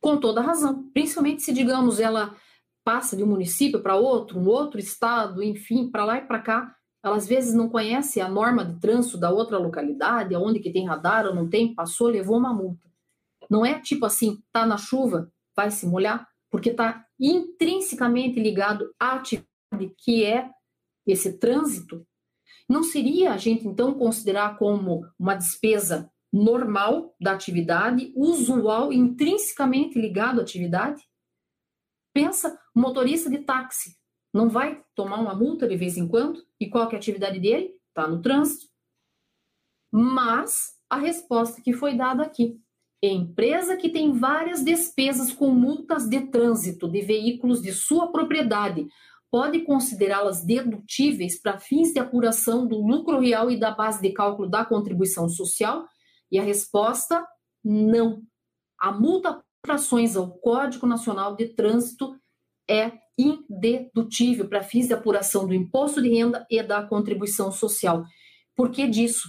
[0.00, 0.88] Com toda razão.
[0.92, 2.36] Principalmente se, digamos, ela
[2.84, 6.75] passa de um município para outro, um outro estado, enfim, para lá e para cá.
[7.06, 10.88] Ela às vezes não conhece a norma de trânsito da outra localidade, aonde que tem
[10.88, 12.90] radar ou não tem, passou, levou uma multa.
[13.48, 19.12] Não é tipo assim, tá na chuva, vai se molhar, porque está intrinsecamente ligado à
[19.12, 20.50] atividade que é
[21.06, 22.04] esse trânsito.
[22.68, 30.40] Não seria a gente então considerar como uma despesa normal da atividade, usual, intrinsecamente ligado
[30.40, 31.04] à atividade?
[32.12, 33.96] Pensa, motorista de táxi
[34.36, 36.44] não vai tomar uma multa de vez em quando?
[36.60, 37.74] E qual é a atividade dele?
[37.88, 38.66] Está no trânsito.
[39.90, 42.60] Mas a resposta que foi dada aqui
[43.02, 48.86] Empresa que tem várias despesas com multas de trânsito de veículos de sua propriedade
[49.30, 54.48] pode considerá-las dedutíveis para fins de apuração do lucro real e da base de cálculo
[54.48, 55.86] da contribuição social?
[56.30, 57.24] E a resposta:
[57.62, 58.22] não.
[58.80, 62.16] A multa por ações ao Código Nacional de Trânsito
[62.68, 68.04] é indedutível para fins de apuração do imposto de renda e da contribuição social.
[68.54, 69.28] Por que disso?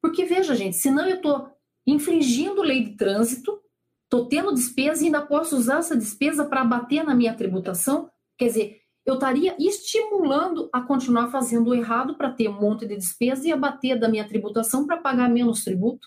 [0.00, 1.48] Porque, veja, gente, senão eu estou
[1.86, 3.60] infringindo lei de trânsito,
[4.04, 8.10] estou tendo despesa e ainda posso usar essa despesa para abater na minha tributação.
[8.36, 12.96] Quer dizer, eu estaria estimulando a continuar fazendo o errado para ter um monte de
[12.96, 16.06] despesa e abater da minha tributação para pagar menos tributo.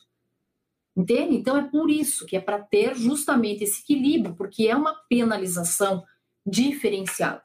[0.96, 1.36] Entende?
[1.36, 6.04] Então é por isso que é para ter justamente esse equilíbrio, porque é uma penalização
[6.46, 7.44] diferenciada.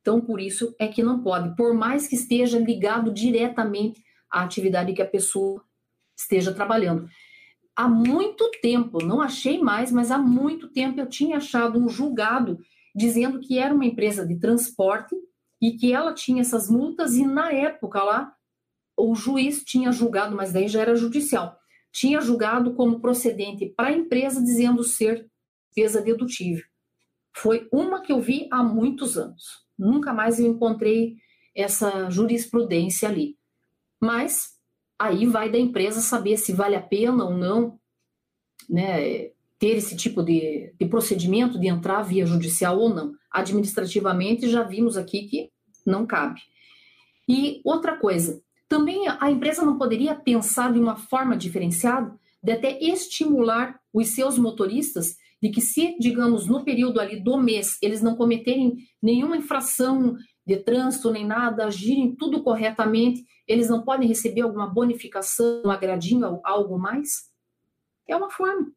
[0.00, 4.92] Então, por isso é que não pode, por mais que esteja ligado diretamente à atividade
[4.92, 5.62] que a pessoa
[6.16, 7.08] esteja trabalhando
[7.80, 12.58] há muito tempo, não achei mais, mas há muito tempo eu tinha achado um julgado
[12.94, 15.16] dizendo que era uma empresa de transporte
[15.60, 18.34] e que ela tinha essas multas e na época lá
[18.98, 21.56] o juiz tinha julgado, mas daí já era judicial,
[21.90, 25.26] tinha julgado como procedente para a empresa dizendo ser
[25.68, 26.64] despesa dedutível.
[27.34, 29.64] Foi uma que eu vi há muitos anos.
[29.78, 31.16] Nunca mais eu encontrei
[31.54, 33.36] essa jurisprudência ali.
[34.00, 34.58] Mas
[34.98, 37.78] aí vai da empresa saber se vale a pena ou não
[38.68, 43.12] né, ter esse tipo de, de procedimento de entrar via judicial ou não.
[43.30, 45.50] Administrativamente, já vimos aqui que
[45.86, 46.40] não cabe.
[47.28, 52.78] E outra coisa, também a empresa não poderia pensar de uma forma diferenciada de até
[52.80, 58.16] estimular os seus motoristas de que se, digamos, no período ali do mês, eles não
[58.16, 60.16] cometerem nenhuma infração
[60.46, 66.40] de trânsito nem nada, agirem tudo corretamente, eles não podem receber alguma bonificação, um agradinho,
[66.44, 67.30] algo mais?
[68.08, 68.70] É uma forma,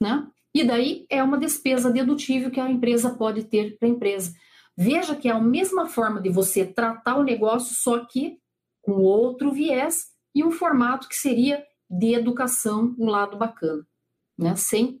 [0.00, 0.26] né?
[0.54, 4.32] E daí é uma despesa dedutível que a empresa pode ter para a empresa.
[4.76, 8.38] Veja que é a mesma forma de você tratar o negócio, só que
[8.82, 13.86] com outro viés e um formato que seria de educação, um lado bacana,
[14.38, 14.54] né?
[14.56, 15.00] Sem